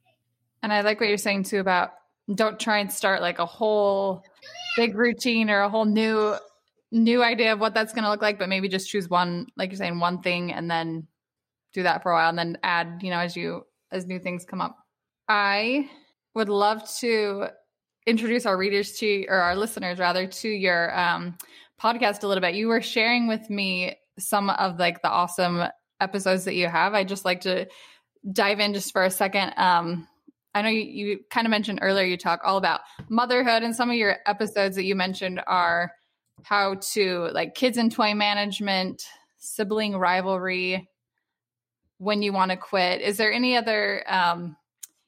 And 0.62 0.72
I 0.72 0.82
like 0.82 1.00
what 1.00 1.08
you're 1.08 1.18
saying 1.18 1.44
too 1.44 1.58
about 1.60 1.92
don't 2.34 2.60
try 2.60 2.78
and 2.78 2.92
start 2.92 3.20
like 3.20 3.38
a 3.38 3.46
whole 3.46 4.22
big 4.76 4.94
routine 4.94 5.50
or 5.50 5.60
a 5.60 5.68
whole 5.68 5.84
new 5.84 6.36
new 6.92 7.22
idea 7.22 7.52
of 7.52 7.60
what 7.60 7.74
that's 7.74 7.92
going 7.92 8.04
to 8.04 8.10
look 8.10 8.22
like, 8.22 8.38
but 8.38 8.48
maybe 8.48 8.68
just 8.68 8.88
choose 8.88 9.08
one, 9.08 9.46
like 9.56 9.70
you're 9.70 9.78
saying, 9.78 10.00
one 10.00 10.20
thing 10.22 10.52
and 10.52 10.70
then 10.70 11.06
do 11.72 11.84
that 11.84 12.02
for 12.02 12.12
a 12.12 12.14
while 12.16 12.28
and 12.28 12.38
then 12.38 12.58
add, 12.62 13.00
you 13.02 13.10
know, 13.10 13.18
as 13.18 13.36
you 13.36 13.64
as 13.92 14.06
new 14.06 14.18
things 14.18 14.44
come 14.44 14.60
up. 14.60 14.76
I 15.28 15.88
would 16.34 16.48
love 16.48 16.88
to 16.98 17.46
introduce 18.06 18.46
our 18.46 18.56
readers 18.56 18.98
to, 18.98 19.26
or 19.26 19.36
our 19.36 19.56
listeners 19.56 19.98
rather, 19.98 20.26
to 20.26 20.48
your 20.48 20.96
um, 20.98 21.36
podcast 21.80 22.22
a 22.22 22.26
little 22.26 22.40
bit. 22.40 22.54
You 22.54 22.68
were 22.68 22.82
sharing 22.82 23.26
with 23.26 23.48
me 23.50 23.96
some 24.18 24.50
of 24.50 24.78
like 24.78 25.02
the 25.02 25.08
awesome 25.08 25.64
episodes 26.00 26.44
that 26.44 26.54
you 26.54 26.68
have. 26.68 26.94
I 26.94 27.04
just 27.04 27.24
like 27.24 27.42
to 27.42 27.66
dive 28.32 28.60
in 28.60 28.74
just 28.74 28.92
for 28.92 29.04
a 29.04 29.10
second. 29.10 29.54
Um, 29.56 30.06
I 30.54 30.62
know 30.62 30.68
you, 30.68 30.82
you 30.82 31.20
kind 31.30 31.46
of 31.46 31.50
mentioned 31.50 31.78
earlier 31.82 32.04
you 32.04 32.16
talk 32.16 32.40
all 32.44 32.56
about 32.56 32.80
motherhood, 33.08 33.62
and 33.62 33.74
some 33.74 33.90
of 33.90 33.96
your 33.96 34.16
episodes 34.26 34.76
that 34.76 34.84
you 34.84 34.94
mentioned 34.94 35.40
are 35.46 35.92
how 36.42 36.76
to 36.92 37.28
like 37.32 37.54
kids 37.54 37.76
and 37.76 37.92
toy 37.92 38.14
management, 38.14 39.06
sibling 39.38 39.96
rivalry, 39.96 40.88
when 41.98 42.22
you 42.22 42.32
want 42.32 42.50
to 42.50 42.56
quit. 42.56 43.02
Is 43.02 43.18
there 43.18 43.32
any 43.32 43.56
other, 43.56 44.02
um, 44.10 44.56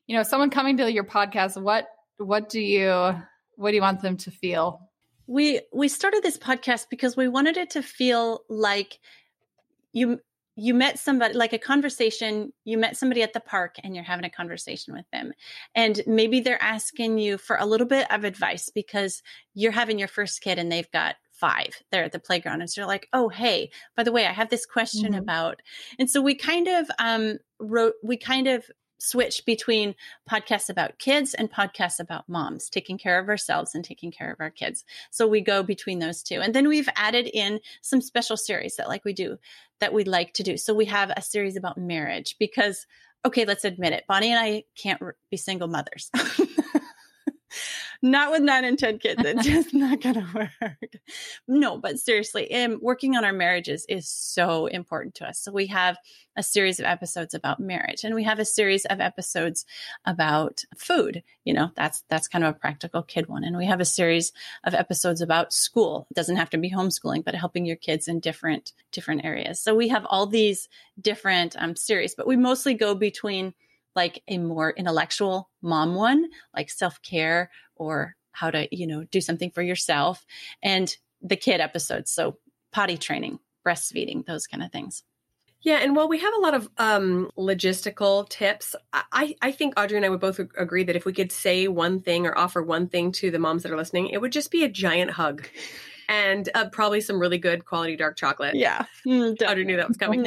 you 0.07 0.17
know, 0.17 0.23
someone 0.23 0.51
coming 0.51 0.77
to 0.77 0.93
your 0.93 1.05
podcast? 1.05 1.61
What 1.61 1.87
what 2.19 2.49
do 2.49 2.61
you 2.61 3.15
what 3.57 3.71
do 3.71 3.75
you 3.75 3.83
want 3.83 4.03
them 4.03 4.17
to 4.19 4.31
feel? 4.31 4.81
We 5.33 5.63
we 5.73 5.89
started 5.89 6.23
this 6.23 6.37
podcast 6.37 6.89
because 6.91 7.17
we 7.17 7.27
wanted 7.27 7.57
it 7.57 7.71
to 7.71 7.83
feel 7.83 8.45
like 8.51 8.99
you 9.95 10.21
you 10.57 10.75
met 10.75 10.99
somebody 10.99 11.33
like 11.33 11.55
a 11.55 11.59
conversation 11.59 12.53
you 12.65 12.77
met 12.77 12.99
somebody 12.99 13.23
at 13.23 13.33
the 13.33 13.41
park 13.41 13.77
and 13.83 13.95
you're 13.95 14.05
having 14.05 14.27
a 14.27 14.31
conversation 14.31 14.93
with 14.93 15.07
them 15.11 15.33
and 15.75 16.03
maybe 16.07 16.41
they're 16.41 16.63
asking 16.63 17.17
you 17.17 17.39
for 17.39 17.57
a 17.57 17.65
little 17.65 17.87
bit 17.87 18.11
of 18.13 18.25
advice 18.25 18.69
because 18.69 19.23
you're 19.55 19.73
having 19.73 19.99
your 19.99 20.09
first 20.09 20.43
kid 20.43 20.59
and 20.59 20.71
they've 20.71 20.91
got 20.91 21.17
five 21.33 21.83
there 21.91 22.05
at 22.05 22.13
the 22.13 22.19
playground 22.19 22.61
and 22.61 22.71
so 22.71 22.83
you're 22.83 22.89
like 22.89 23.09
oh 23.15 23.31
hey 23.31 23.71
by 23.97 24.03
the 24.03 24.13
way 24.13 24.27
i 24.27 24.33
have 24.33 24.51
this 24.51 24.67
question 24.67 25.13
mm-hmm. 25.13 25.23
about 25.23 25.63
and 25.99 26.11
so 26.11 26.21
we 26.21 26.35
kind 26.35 26.69
of 26.69 26.91
um 26.99 27.39
wrote 27.59 27.95
we 28.03 28.19
kind 28.19 28.47
of 28.47 28.71
switch 29.03 29.45
between 29.45 29.95
podcasts 30.31 30.71
about 30.71 30.99
kids 30.99 31.35
and 31.35 31.51
podcasts 31.51 31.99
about 31.99 32.29
moms, 32.29 32.71
taking 32.71 32.97
care 32.97 33.19
of 33.19 33.29
ourselves 33.29 33.75
and 33.75 33.85
taking 33.85 34.13
care 34.13 34.31
of 34.31 34.41
our 34.41 34.51
kids. 34.51 34.85
So 35.11 35.27
we 35.27 35.41
go 35.41 35.63
between 35.63 35.99
those 35.99 36.23
two. 36.23 36.41
And 36.41 36.55
then 36.55 36.69
we've 36.69 36.89
added 36.95 37.29
in 37.33 37.61
some 37.81 38.01
special 38.01 38.37
series 38.37 38.77
that 38.77 38.89
like 38.89 39.05
we 39.05 39.13
do 39.13 39.39
that 39.81 39.93
we 39.93 40.05
like 40.05 40.35
to 40.35 40.45
do. 40.45 40.57
So 40.57 40.73
we 40.73 40.85
have 40.85 41.11
a 41.11 41.23
series 41.23 41.57
about 41.57 41.77
marriage 41.77 42.37
because 42.39 42.87
okay, 43.25 43.45
let's 43.45 43.65
admit 43.65 43.93
it. 43.93 44.05
Bonnie 44.09 44.31
and 44.31 44.41
I 44.41 44.65
can't 44.77 45.01
be 45.31 45.37
single 45.37 45.69
mothers. 45.69 46.11
not 48.03 48.33
with 48.33 48.43
nine 48.43 48.65
and 48.65 48.79
10 48.79 48.99
kids. 48.99 49.23
It's 49.25 49.47
just 49.47 49.73
not 49.73 50.01
going 50.01 50.17
to 50.17 50.27
work. 50.35 50.93
No, 51.47 51.79
but 51.79 52.01
seriously, 52.01 52.53
um, 52.53 52.79
working 52.83 53.17
on 53.17 53.25
our 53.25 53.33
marriages 53.33 53.87
is 53.89 54.09
so 54.09 54.67
important 54.67 55.15
to 55.17 55.29
us. 55.29 55.39
So 55.39 55.53
we 55.53 55.69
have 55.69 55.97
a 56.37 56.43
series 56.43 56.81
of 56.81 56.87
episodes 56.87 57.35
about 57.35 57.61
marriage 57.61 58.05
and 58.05 58.15
we 58.15 58.25
have 58.25 58.39
a 58.39 58.45
series 58.45 58.85
of 58.87 59.01
episodes 59.01 59.65
about 60.05 60.65
food. 60.77 61.23
You 61.45 61.55
know, 61.55 61.71
that's, 61.77 62.03
that's 62.09 62.27
kind 62.27 62.45
of 62.45 62.57
a 62.57 62.59
practical 62.59 63.03
kid 63.03 63.29
one. 63.29 63.45
And 63.45 63.57
we 63.57 63.67
have 63.67 63.81
a 63.81 63.85
series 63.85 64.33
of 64.65 64.75
episodes 64.75 65.21
about 65.21 65.53
school. 65.53 66.07
It 66.11 66.15
doesn't 66.15 66.37
have 66.37 66.51
to 66.51 66.59
be 66.59 66.71
homeschooling, 66.71 67.25
but 67.25 67.35
helping 67.35 67.67
your 67.67 67.77
kids 67.77 68.09
in 68.09 68.19
different, 68.19 68.73
different 68.91 69.25
areas. 69.25 69.61
So 69.61 69.75
we 69.75 69.89
have 69.89 70.07
all 70.07 70.27
these 70.27 70.69
different 71.01 71.55
um, 71.59 71.77
series, 71.77 72.15
but 72.15 72.27
we 72.27 72.37
mostly 72.37 72.75
go 72.75 72.95
between 72.95 73.55
like 73.95 74.23
a 74.29 74.39
more 74.39 74.71
intellectual 74.71 75.51
mom 75.61 75.95
one, 75.95 76.31
like 76.55 76.71
self 76.71 77.01
care 77.03 77.51
or 77.83 78.17
how 78.33 78.51
to, 78.51 78.69
you 78.75 78.87
know, 78.87 79.05
do 79.05 79.21
something 79.21 79.51
for 79.51 79.63
yourself, 79.63 80.25
and 80.63 80.97
the 81.21 81.37
kid 81.37 81.61
episodes. 81.61 82.11
So 82.11 82.39
potty 82.73 82.97
training, 82.97 83.39
breastfeeding, 83.67 84.25
those 84.27 84.47
kind 84.47 84.63
of 84.63 84.73
things. 84.73 85.05
Yeah, 85.63 85.77
and 85.77 85.95
while 85.95 86.09
we 86.09 86.19
have 86.19 86.35
a 86.35 86.41
lot 86.41 86.55
of 86.55 86.69
um, 86.77 87.31
logistical 87.39 88.29
tips, 88.29 88.75
I, 88.93 89.37
I 89.41 89.53
think 89.53 89.79
Audrey 89.79 89.97
and 89.97 90.05
I 90.05 90.09
would 90.09 90.21
both 90.21 90.41
agree 90.41 90.83
that 90.85 90.97
if 90.97 91.05
we 91.05 91.13
could 91.13 91.31
say 91.31 91.69
one 91.69 92.01
thing 92.01 92.27
or 92.27 92.37
offer 92.37 92.63
one 92.63 92.89
thing 92.89 93.13
to 93.13 93.31
the 93.31 93.39
moms 93.39 93.63
that 93.63 93.71
are 93.71 93.77
listening, 93.77 94.09
it 94.09 94.21
would 94.21 94.33
just 94.33 94.51
be 94.51 94.65
a 94.65 94.69
giant 94.69 95.13
hug 95.13 95.47
and 96.09 96.49
uh, 96.55 96.69
probably 96.71 97.01
some 97.01 97.21
really 97.21 97.39
good 97.39 97.65
quality 97.65 97.97
dark 97.97 98.17
chocolate. 98.17 98.57
Yeah, 98.57 98.87
mm, 99.07 99.41
Audrey 99.41 99.65
knew 99.65 99.77
that 99.77 99.87
was 99.87 99.97
coming. 99.97 100.27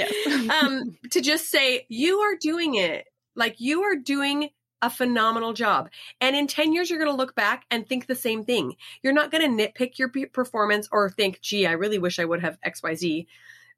um, 0.49 0.97
to 1.11 1.19
just 1.19 1.51
say 1.51 1.85
you 1.89 2.19
are 2.19 2.35
doing 2.39 2.75
it. 2.75 3.05
Like 3.35 3.59
you 3.59 3.83
are 3.83 3.97
doing 3.97 4.49
a 4.85 4.89
phenomenal 4.89 5.53
job. 5.53 5.89
And 6.21 6.35
in 6.35 6.45
10 6.45 6.71
years, 6.71 6.89
you're 6.89 6.99
going 6.99 7.11
to 7.11 7.17
look 7.17 7.33
back 7.33 7.65
and 7.71 7.87
think 7.87 8.05
the 8.05 8.15
same 8.15 8.45
thing. 8.45 8.75
You're 9.01 9.13
not 9.13 9.31
going 9.31 9.57
to 9.57 9.67
nitpick 9.67 9.97
your 9.97 10.11
performance 10.31 10.87
or 10.91 11.09
think, 11.09 11.41
gee, 11.41 11.65
I 11.65 11.71
really 11.71 11.97
wish 11.97 12.19
I 12.19 12.25
would 12.25 12.41
have 12.41 12.59
XYZ. 12.61 13.25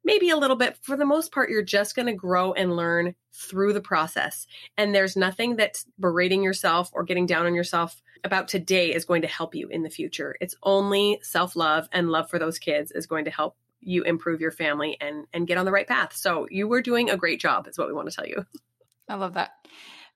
Maybe 0.04 0.28
a 0.28 0.36
little 0.36 0.56
bit. 0.56 0.76
For 0.82 0.96
the 0.96 1.06
most 1.06 1.32
part, 1.32 1.48
you're 1.48 1.62
just 1.62 1.96
going 1.96 2.06
to 2.06 2.12
grow 2.12 2.52
and 2.52 2.76
learn 2.76 3.14
through 3.32 3.72
the 3.72 3.80
process. 3.80 4.46
And 4.76 4.94
there's 4.94 5.16
nothing 5.16 5.56
that 5.56 5.82
berating 5.98 6.42
yourself 6.42 6.90
or 6.92 7.04
getting 7.04 7.26
down 7.26 7.46
on 7.46 7.54
yourself 7.54 8.02
about 8.22 8.48
today 8.48 8.94
is 8.94 9.06
going 9.06 9.22
to 9.22 9.28
help 9.28 9.54
you 9.54 9.68
in 9.68 9.82
the 9.82 9.90
future. 9.90 10.36
It's 10.40 10.56
only 10.62 11.20
self 11.22 11.56
love 11.56 11.88
and 11.90 12.10
love 12.10 12.28
for 12.28 12.38
those 12.38 12.58
kids 12.58 12.92
is 12.92 13.06
going 13.06 13.24
to 13.24 13.30
help 13.30 13.56
you 13.80 14.02
improve 14.02 14.40
your 14.40 14.50
family 14.50 14.98
and 15.00 15.26
and 15.32 15.46
get 15.46 15.56
on 15.56 15.64
the 15.64 15.72
right 15.72 15.86
path. 15.86 16.14
So 16.14 16.46
you 16.50 16.68
were 16.68 16.82
doing 16.82 17.08
a 17.08 17.16
great 17.16 17.40
job 17.40 17.66
is 17.66 17.78
what 17.78 17.88
we 17.88 17.94
want 17.94 18.10
to 18.10 18.14
tell 18.14 18.26
you. 18.26 18.44
I 19.08 19.14
love 19.14 19.34
that. 19.34 19.52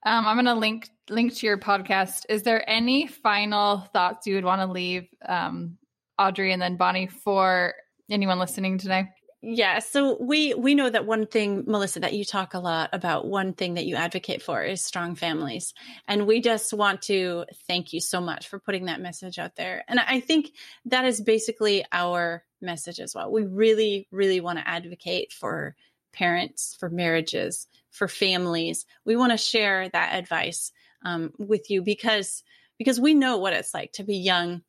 Um, 0.05 0.25
I'm 0.27 0.35
going 0.35 0.45
to 0.45 0.53
link 0.53 0.89
link 1.09 1.35
to 1.35 1.45
your 1.45 1.57
podcast. 1.57 2.25
Is 2.29 2.43
there 2.43 2.67
any 2.69 3.07
final 3.07 3.79
thoughts 3.93 4.27
you 4.27 4.35
would 4.35 4.45
want 4.45 4.61
to 4.61 4.67
leave, 4.67 5.07
um, 5.25 5.77
Audrey, 6.17 6.53
and 6.53 6.61
then 6.61 6.77
Bonnie 6.77 7.07
for 7.07 7.73
anyone 8.09 8.39
listening 8.39 8.77
today? 8.77 9.09
Yeah, 9.45 9.79
so 9.79 10.17
we 10.21 10.53
we 10.53 10.73
know 10.73 10.89
that 10.89 11.05
one 11.05 11.27
thing, 11.27 11.65
Melissa, 11.67 11.99
that 11.99 12.13
you 12.13 12.23
talk 12.23 12.53
a 12.53 12.59
lot 12.59 12.89
about. 12.93 13.27
One 13.27 13.53
thing 13.53 13.73
that 13.73 13.85
you 13.85 13.97
advocate 13.97 14.41
for 14.41 14.63
is 14.63 14.81
strong 14.81 15.15
families, 15.15 15.73
and 16.07 16.25
we 16.25 16.39
just 16.39 16.71
want 16.73 17.01
to 17.03 17.43
thank 17.67 17.91
you 17.91 17.99
so 17.99 18.21
much 18.21 18.47
for 18.47 18.57
putting 18.59 18.85
that 18.85 19.01
message 19.01 19.39
out 19.39 19.57
there. 19.57 19.83
And 19.89 19.99
I 19.99 20.21
think 20.21 20.51
that 20.85 21.03
is 21.03 21.19
basically 21.19 21.83
our 21.91 22.45
message 22.61 23.01
as 23.01 23.13
well. 23.13 23.33
We 23.33 23.43
really, 23.43 24.07
really 24.11 24.39
want 24.39 24.59
to 24.59 24.67
advocate 24.67 25.33
for 25.33 25.75
parents, 26.13 26.75
for 26.79 26.89
marriages, 26.89 27.67
for 27.91 28.07
families. 28.07 28.85
We 29.05 29.15
want 29.15 29.31
to 29.31 29.37
share 29.37 29.89
that 29.89 30.15
advice 30.15 30.71
um, 31.03 31.33
with 31.37 31.69
you 31.69 31.81
because 31.81 32.43
because 32.77 32.99
we 32.99 33.13
know 33.13 33.37
what 33.37 33.53
it's 33.53 33.73
like 33.73 33.93
to 33.93 34.03
be 34.03 34.17
young, 34.17 34.63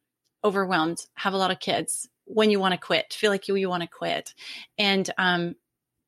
overwhelmed, 0.45 0.99
have 1.15 1.33
a 1.33 1.39
lot 1.39 1.51
of 1.51 1.59
kids 1.59 2.09
when 2.27 2.51
you 2.51 2.61
want 2.61 2.73
to 2.73 2.79
quit, 2.79 3.13
feel 3.13 3.31
like 3.31 3.49
you, 3.49 3.55
you 3.55 3.69
want 3.69 3.83
to 3.83 3.89
quit, 3.89 4.35
and 4.79 5.09
um, 5.19 5.55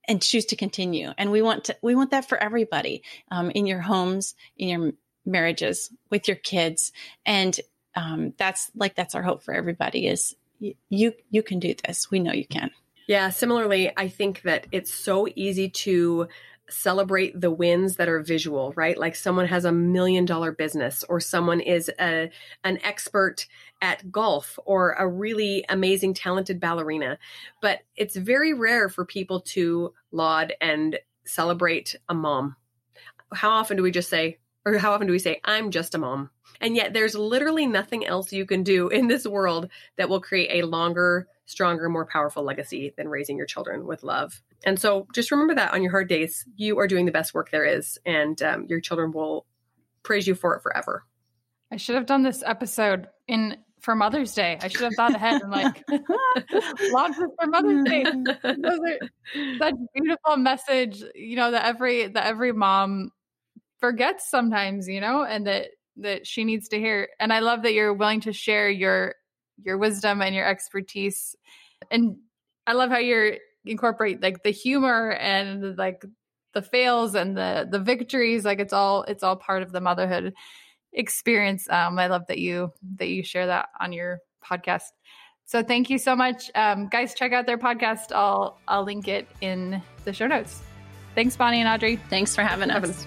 and 0.09 0.23
choose 0.23 0.47
to 0.47 0.57
continue. 0.57 1.13
And 1.19 1.31
we 1.31 1.43
want 1.43 1.65
to 1.65 1.77
we 1.83 1.95
want 1.95 2.11
that 2.11 2.29
for 2.29 2.39
everybody 2.39 3.03
um, 3.31 3.51
in 3.51 3.67
your 3.67 3.81
homes, 3.81 4.35
in 4.57 4.69
your 4.69 4.93
marriages, 5.25 5.91
with 6.11 6.29
your 6.29 6.37
kids, 6.37 6.93
and 7.25 7.59
um, 7.95 8.35
that's 8.37 8.71
like 8.75 8.95
that's 8.95 9.15
our 9.15 9.23
hope 9.23 9.43
for 9.43 9.55
everybody 9.55 10.07
is 10.07 10.35
you 10.61 11.13
you 11.31 11.43
can 11.43 11.59
do 11.59 11.75
this. 11.87 12.11
We 12.11 12.21
know 12.21 12.33
you 12.33 12.47
can. 12.47 12.71
Yeah, 13.07 13.31
similarly, 13.31 13.93
I 13.97 14.09
think 14.09 14.43
that 14.43 14.67
it's 14.73 14.93
so 14.93 15.29
easy 15.37 15.69
to 15.71 16.29
celebrate 16.69 17.41
the 17.41 17.51
wins 17.51 17.97
that 17.97 18.09
are 18.09 18.21
visual, 18.21 18.73
right? 18.75 18.99
Like 18.99 19.15
someone 19.15 19.47
has 19.47 19.65
a 19.65 19.71
million 19.71 20.25
dollar 20.25 20.51
business 20.51 21.05
or 21.09 21.21
someone 21.21 21.61
is 21.61 21.89
a 22.01 22.31
an 22.65 22.79
expert 22.83 23.47
at 23.81 24.11
golf 24.11 24.59
or 24.65 24.93
a 24.95 25.07
really 25.07 25.65
amazing 25.69 26.15
talented 26.15 26.59
ballerina. 26.59 27.19
But 27.63 27.81
it's 27.95 28.17
very 28.17 28.53
rare 28.53 28.89
for 28.89 29.05
people 29.05 29.41
to 29.53 29.95
laud 30.11 30.55
and 30.61 30.99
celebrate 31.25 31.95
a 32.09 32.15
mom. 32.15 32.57
How 33.33 33.51
often 33.51 33.77
do 33.77 33.85
we 33.85 33.93
just 33.93 34.11
say 34.11 34.39
or 34.65 34.79
how 34.79 34.93
often 34.93 35.07
do 35.07 35.13
we 35.13 35.21
say 35.21 35.41
I'm 35.45 35.71
just 35.71 35.95
a 35.95 35.99
mom? 35.99 36.31
And 36.61 36.77
yet 36.77 36.93
there's 36.93 37.15
literally 37.15 37.67
nothing 37.67 38.07
else 38.07 38.33
you 38.33 38.47
can 38.47 38.63
do 38.63 38.89
in 38.89 39.09
this 39.09 39.27
world 39.27 39.69
that 39.97 40.09
will 40.09 40.21
create 40.21 40.63
a 40.63 40.67
longer 40.67 41.29
stronger, 41.47 41.89
more 41.89 42.07
powerful 42.07 42.43
legacy 42.43 42.93
than 42.97 43.09
raising 43.09 43.37
your 43.37 43.47
children 43.47 43.87
with 43.87 44.03
love. 44.03 44.43
And 44.65 44.79
so 44.79 45.07
just 45.15 45.31
remember 45.31 45.55
that 45.55 45.73
on 45.73 45.83
your 45.83 45.93
hard 45.93 46.09
days, 46.09 46.45
you 46.57 46.79
are 46.79 46.89
doing 46.89 47.07
the 47.07 47.13
best 47.13 47.35
work 47.35 47.51
there 47.51 47.65
is, 47.65 47.99
and 48.05 48.41
um, 48.43 48.67
your 48.69 48.81
children 48.81 49.13
will 49.13 49.47
praise 50.03 50.27
you 50.27 50.35
for 50.35 50.57
it 50.57 50.63
forever. 50.63 51.05
I 51.71 51.77
should 51.77 51.95
have 51.95 52.07
done 52.07 52.23
this 52.23 52.43
episode 52.45 53.09
in 53.29 53.59
for 53.81 53.95
Mother's 53.95 54.35
Day. 54.35 54.59
I 54.61 54.69
should 54.69 54.83
have 54.83 54.95
thought 54.97 55.15
ahead 55.15 55.43
and 55.43 55.51
like 55.51 55.85
launch 56.91 57.17
this 57.17 57.31
for 57.41 57.47
Mother's 57.47 57.85
Day. 57.85 58.05
Such 59.59 59.75
beautiful 59.95 60.37
message, 60.37 61.05
you 61.15 61.37
know, 61.37 61.53
that 61.53 61.67
every 61.67 62.09
that 62.09 62.27
every 62.27 62.53
mom 62.53 63.11
forgets 63.79 64.29
sometimes, 64.29 64.89
you 64.89 65.01
know, 65.01 65.25
and 65.25 65.47
that 65.47 65.69
that 65.99 66.27
she 66.27 66.45
needs 66.45 66.69
to 66.69 66.79
hear. 66.79 67.09
And 67.21 67.33
I 67.33 67.41
love 67.41 67.63
that 67.63 67.73
you're 67.73 67.95
willing 67.95 68.21
to 68.23 68.33
share 68.33 68.69
your 68.69 69.15
your 69.63 69.79
wisdom 69.79 70.21
and 70.21 70.35
your 70.35 70.47
expertise. 70.47 71.35
And 71.91 72.17
I 72.67 72.73
love 72.73 72.91
how 72.91 72.99
you're 72.99 73.37
incorporate 73.65 74.23
like 74.23 74.43
the 74.43 74.51
humor 74.51 75.13
and 75.13 75.77
like 75.77 76.05
the 76.55 76.63
fails 76.63 77.15
and 77.15 77.37
the 77.37 77.67
the 77.71 77.79
victories. 77.79 78.45
Like 78.45 78.61
it's 78.61 78.73
all 78.73 79.03
it's 79.05 79.23
all 79.23 79.37
part 79.37 79.63
of 79.63 79.73
the 79.73 79.81
motherhood 79.81 80.35
experience. 80.93 81.69
Um, 81.71 81.99
I 81.99 82.07
love 82.07 82.27
that 82.29 82.39
you 82.39 82.73
that 82.97 83.09
you 83.09 83.23
share 83.23 83.47
that 83.47 83.69
on 83.81 83.93
your 83.93 84.19
podcast. 84.45 84.93
So 85.45 85.63
thank 85.63 85.91
you 85.91 85.99
so 85.99 86.17
much, 86.17 86.51
um, 86.57 86.89
guys. 86.89 87.15
Check 87.15 87.33
out 87.33 87.47
their 87.47 87.59
podcast. 87.59 88.13
I'll 88.13 88.59
I'll 88.67 88.85
link 88.85 89.07
it 89.07 89.29
in 89.41 89.81
the 90.05 90.13
show 90.13 90.27
notes. 90.27 90.63
Thanks, 91.15 91.37
Bonnie 91.37 91.61
and 91.61 91.69
Audrey. 91.69 91.97
Thanks 91.97 92.35
for 92.35 92.43
having 92.43 92.71
us. 92.71 93.07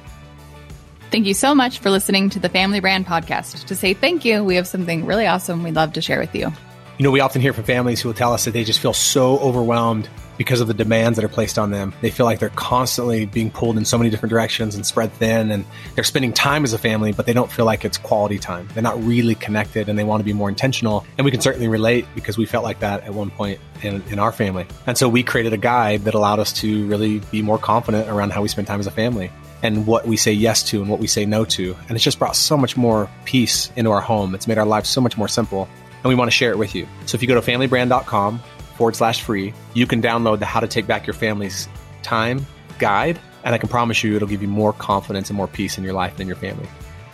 Thank 1.12 1.26
you 1.26 1.34
so 1.34 1.56
much 1.56 1.80
for 1.80 1.90
listening 1.90 2.30
to 2.30 2.40
the 2.40 2.50
Family 2.50 2.80
Brand 2.80 3.08
Podcast. 3.08 3.66
To 3.66 3.76
say 3.76 3.96
thank 3.96 4.26
you, 4.26 4.44
we 4.44 4.56
have 4.58 4.68
something 4.68 5.08
really 5.08 5.26
awesome 5.26 5.64
we'd 5.64 5.74
love 5.74 5.94
to 5.94 6.02
share 6.04 6.20
with 6.20 6.36
you. 6.36 6.54
You 7.00 7.04
know, 7.04 7.10
we 7.10 7.20
often 7.20 7.42
hear 7.42 7.52
from 7.52 7.64
families 7.64 8.00
who 8.00 8.10
will 8.10 8.14
tell 8.14 8.32
us 8.32 8.46
that 8.46 8.52
they 8.52 8.64
just 8.64 8.80
feel 8.80 8.94
so 8.94 9.40
overwhelmed 9.40 10.08
because 10.38 10.62
of 10.62 10.68
the 10.68 10.74
demands 10.74 11.16
that 11.16 11.26
are 11.26 11.30
placed 11.30 11.58
on 11.58 11.72
them. 11.72 11.96
They 12.02 12.12
feel 12.12 12.28
like 12.28 12.38
they're 12.38 12.50
constantly 12.50 13.26
being 13.26 13.50
pulled 13.50 13.76
in 13.76 13.86
so 13.86 13.98
many 13.98 14.12
different 14.12 14.30
directions 14.30 14.76
and 14.76 14.86
spread 14.86 15.12
thin, 15.14 15.50
and 15.50 15.66
they're 15.96 16.04
spending 16.04 16.32
time 16.32 16.64
as 16.64 16.74
a 16.74 16.78
family, 16.78 17.12
but 17.12 17.26
they 17.26 17.34
don't 17.34 17.52
feel 17.52 17.66
like 17.66 17.84
it's 17.84 17.98
quality 17.98 18.38
time. 18.38 18.70
They're 18.76 18.84
not 18.84 19.04
really 19.04 19.34
connected 19.34 19.90
and 19.90 19.98
they 19.98 20.04
want 20.04 20.20
to 20.20 20.26
be 20.26 20.34
more 20.34 20.48
intentional. 20.48 21.08
And 21.18 21.26
we 21.26 21.32
can 21.32 21.42
certainly 21.42 21.68
relate 21.68 22.06
because 22.14 22.38
we 22.38 22.46
felt 22.46 22.64
like 22.64 22.82
that 22.82 23.04
at 23.04 23.16
one 23.16 23.32
point 23.32 23.60
in, 23.82 24.04
in 24.12 24.20
our 24.20 24.32
family. 24.32 24.68
And 24.86 24.96
so 24.96 25.10
we 25.10 25.24
created 25.24 25.54
a 25.54 25.58
guide 25.58 26.04
that 26.04 26.14
allowed 26.14 26.40
us 26.40 26.54
to 26.62 26.86
really 26.86 27.20
be 27.32 27.42
more 27.42 27.58
confident 27.58 28.08
around 28.08 28.32
how 28.32 28.44
we 28.44 28.48
spend 28.48 28.68
time 28.68 28.80
as 28.80 28.86
a 28.86 28.92
family 28.92 29.32
and 29.64 29.86
what 29.86 30.08
we 30.08 30.18
say 30.18 30.32
yes 30.32 30.64
to 30.64 30.82
and 30.82 30.90
what 30.90 31.00
we 31.00 31.08
say 31.08 31.26
no 31.26 31.46
to. 31.46 31.76
And 31.88 31.92
it's 31.92 32.04
just 32.04 32.20
brought 32.20 32.36
so 32.36 32.58
much 32.58 32.78
more 32.78 33.10
peace 33.26 33.72
into 33.76 33.92
our 33.92 34.02
home. 34.02 34.36
It's 34.36 34.48
made 34.48 34.58
our 34.58 34.66
lives 34.66 34.90
so 34.90 35.02
much 35.02 35.18
more 35.18 35.28
simple. 35.28 35.68
And 36.04 36.06
we 36.06 36.16
want 36.16 36.30
to 36.30 36.36
share 36.36 36.52
it 36.52 36.58
with 36.58 36.76
you. 36.76 36.88
So 37.06 37.16
if 37.16 37.22
you 37.22 37.28
go 37.28 37.40
to 37.40 37.42
familybrand.com 37.42 38.40
forward 38.78 38.96
slash 38.96 39.22
free, 39.22 39.54
you 39.74 39.86
can 39.86 40.02
download 40.02 40.40
the 40.40 40.46
How 40.46 40.60
to 40.60 40.68
Take 40.68 40.88
Back 40.88 41.06
Your 41.06 41.14
Family's 41.14 41.68
Time 42.04 42.46
guide. 42.78 43.20
And 43.44 43.54
I 43.54 43.58
can 43.58 43.70
promise 43.70 44.04
you 44.04 44.16
it'll 44.16 44.28
give 44.28 44.42
you 44.42 44.48
more 44.48 44.74
confidence 44.74 45.30
and 45.30 45.38
more 45.38 45.48
peace 45.48 45.78
in 45.78 45.84
your 45.84 45.94
life 45.94 46.14
and 46.14 46.22
in 46.22 46.28
your 46.28 46.38
family. 46.38 46.68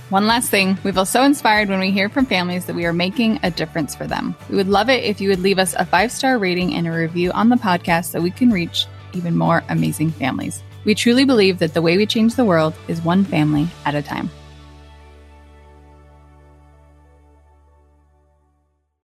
One 0.10 0.28
last 0.28 0.52
thing, 0.52 0.78
we 0.84 0.92
feel 0.92 1.06
so 1.06 1.24
inspired 1.24 1.68
when 1.68 1.80
we 1.80 1.90
hear 1.90 2.10
from 2.10 2.28
families 2.28 2.66
that 2.66 2.76
we 2.76 2.86
are 2.86 2.94
making 2.94 3.40
a 3.42 3.50
difference 3.50 3.96
for 3.96 4.06
them. 4.06 4.36
We 4.50 4.56
would 4.56 4.68
love 4.68 4.88
it 4.88 5.04
if 5.04 5.20
you 5.20 5.30
would 5.30 5.40
leave 5.40 5.58
us 5.58 5.74
a 5.74 5.86
five 5.86 6.12
star 6.12 6.38
rating 6.38 6.76
and 6.76 6.88
a 6.88 6.92
review 6.92 7.32
on 7.32 7.50
the 7.50 7.56
podcast 7.56 8.12
so 8.12 8.22
we 8.22 8.30
can 8.30 8.52
reach 8.52 8.86
even 9.14 9.36
more 9.36 9.64
amazing 9.70 10.12
families. 10.12 10.62
We 10.86 10.94
truly 10.96 11.26
believe 11.26 11.60
that 11.60 11.74
the 11.74 11.82
way 11.82 11.98
we 11.98 12.06
change 12.06 12.36
the 12.36 12.46
world 12.46 12.76
is 12.88 13.02
one 13.02 13.26
family 13.26 13.68
at 13.86 13.96
a 13.96 14.02
time. 14.02 14.30